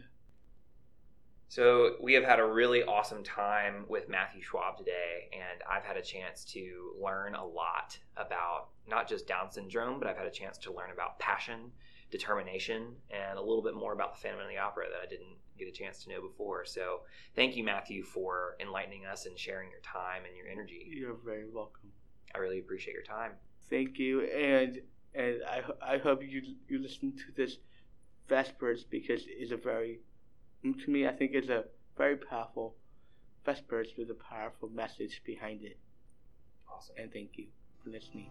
So 1.50 1.96
we 2.00 2.14
have 2.14 2.24
had 2.24 2.40
a 2.40 2.46
really 2.46 2.84
awesome 2.84 3.24
time 3.24 3.86
with 3.88 4.08
Matthew 4.08 4.40
Schwab 4.40 4.78
today, 4.78 5.32
and 5.34 5.64
I've 5.68 5.84
had 5.84 5.98
a 5.98 6.02
chance 6.02 6.46
to 6.54 6.94
learn 7.02 7.34
a 7.34 7.44
lot 7.44 7.98
about 8.18 8.68
not 8.88 9.10
just 9.10 9.28
Down 9.28 9.52
syndrome, 9.52 9.98
but 9.98 10.08
I've 10.08 10.16
had 10.16 10.28
a 10.28 10.32
chance 10.32 10.60
to 10.60 10.72
learn 10.72 10.92
about 10.92 11.18
passion, 11.18 11.72
determination, 12.12 12.94
and 13.10 13.40
a 13.40 13.42
little 13.42 13.64
bit 13.64 13.74
more 13.74 13.94
about 13.94 14.14
the 14.14 14.22
Phantom 14.22 14.42
of 14.42 14.48
the 14.48 14.60
Opera 14.60 14.86
that 14.92 15.02
I 15.02 15.10
didn't 15.10 15.38
get 15.58 15.68
a 15.68 15.72
chance 15.72 16.04
to 16.04 16.12
know 16.12 16.22
before. 16.22 16.66
So 16.66 17.00
thank 17.36 17.56
you, 17.56 17.64
Matthew, 17.64 18.04
for 18.04 18.56
enlightening 18.60 19.08
us 19.08 19.26
and 19.26 19.36
sharing 19.36 19.72
your 19.72 19.82
time 19.82 20.26
and 20.28 20.38
your 20.38 20.48
energy. 20.48 20.88
You're 20.88 21.18
very 21.26 21.48
welcome. 21.52 21.92
I 22.36 22.38
really 22.38 22.60
appreciate 22.60 22.94
your 22.94 23.02
time. 23.02 23.32
Thank 23.72 23.98
you, 23.98 24.22
and 24.22 24.82
and 25.16 25.42
I 25.50 25.64
I 25.96 25.98
hope 25.98 26.22
you 26.22 26.44
you 26.68 26.78
listen 26.78 27.12
to 27.14 27.32
this 27.36 27.58
Vespers 28.30 28.84
because 28.88 29.24
it's 29.28 29.52
a 29.52 29.58
very 29.58 30.02
Mm, 30.66 30.84
to 30.84 30.92
me, 30.92 31.08
I 31.08 31.12
think 31.14 31.32
it's 31.34 31.48
a 31.48 31.64
very 31.98 32.18
powerful 32.18 32.76
Vespers 33.46 33.88
with 33.98 34.12
a 34.12 34.14
powerful 34.14 34.70
message 34.70 35.22
behind 35.26 35.64
it. 35.64 35.78
Awesome. 36.70 36.96
And 36.98 37.12
thank 37.12 37.38
you 37.38 37.48
for 37.82 37.90
listening. 37.90 38.30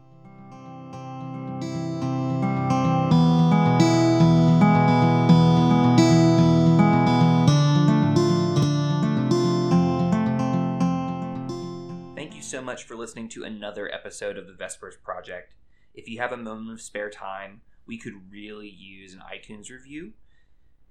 Thank 12.14 12.36
you 12.36 12.42
so 12.42 12.60
much 12.60 12.84
for 12.84 12.94
listening 12.94 13.30
to 13.30 13.44
another 13.44 13.92
episode 13.92 14.36
of 14.36 14.46
the 14.46 14.52
Vespers 14.52 14.96
Project. 15.02 15.54
If 15.94 16.08
you 16.08 16.18
have 16.18 16.32
a 16.32 16.36
moment 16.36 16.72
of 16.72 16.82
spare 16.82 17.10
time, 17.10 17.62
we 17.86 17.96
could 17.96 18.30
really 18.30 18.68
use 18.68 19.14
an 19.14 19.20
iTunes 19.20 19.70
review 19.70 20.12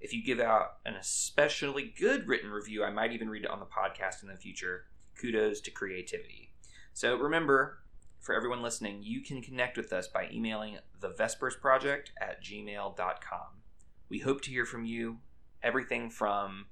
if 0.00 0.12
you 0.12 0.22
give 0.22 0.40
out 0.40 0.76
an 0.86 0.94
especially 0.94 1.94
good 1.98 2.28
written 2.28 2.50
review, 2.50 2.84
I 2.84 2.90
might 2.90 3.12
even 3.12 3.28
read 3.28 3.44
it 3.44 3.50
on 3.50 3.60
the 3.60 3.66
podcast 3.66 4.22
in 4.22 4.28
the 4.28 4.36
future. 4.36 4.84
Kudos 5.20 5.60
to 5.62 5.70
creativity. 5.70 6.52
So 6.92 7.16
remember, 7.16 7.80
for 8.20 8.34
everyone 8.34 8.62
listening, 8.62 9.02
you 9.02 9.20
can 9.22 9.42
connect 9.42 9.76
with 9.76 9.92
us 9.92 10.06
by 10.06 10.28
emailing 10.32 10.78
thevespersproject 11.00 12.10
at 12.20 12.42
gmail.com. 12.42 13.62
We 14.08 14.18
hope 14.20 14.40
to 14.42 14.50
hear 14.50 14.64
from 14.64 14.84
you. 14.84 15.18
Everything 15.62 16.10
from 16.10 16.66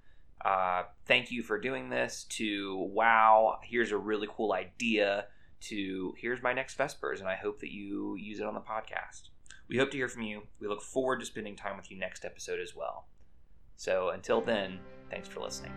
uh, 0.44 0.84
thank 1.06 1.30
you 1.32 1.42
for 1.42 1.58
doing 1.58 1.88
this 1.88 2.24
to 2.28 2.76
wow, 2.92 3.58
here's 3.64 3.90
a 3.90 3.98
really 3.98 4.28
cool 4.30 4.52
idea 4.52 5.26
to 5.62 6.14
here's 6.18 6.42
my 6.42 6.52
next 6.52 6.78
Vespers, 6.78 7.20
and 7.20 7.28
I 7.28 7.34
hope 7.34 7.60
that 7.60 7.72
you 7.72 8.16
use 8.16 8.38
it 8.38 8.46
on 8.46 8.54
the 8.54 8.60
podcast. 8.60 9.30
We 9.68 9.78
hope 9.78 9.90
to 9.90 9.96
hear 9.96 10.08
from 10.08 10.22
you. 10.22 10.42
We 10.60 10.68
look 10.68 10.82
forward 10.82 11.18
to 11.20 11.26
spending 11.26 11.56
time 11.56 11.76
with 11.76 11.90
you 11.90 11.98
next 11.98 12.24
episode 12.24 12.60
as 12.60 12.74
well. 12.76 13.08
So 13.76 14.10
until 14.10 14.40
then, 14.40 14.80
thanks 15.10 15.28
for 15.28 15.40
listening. 15.40 15.72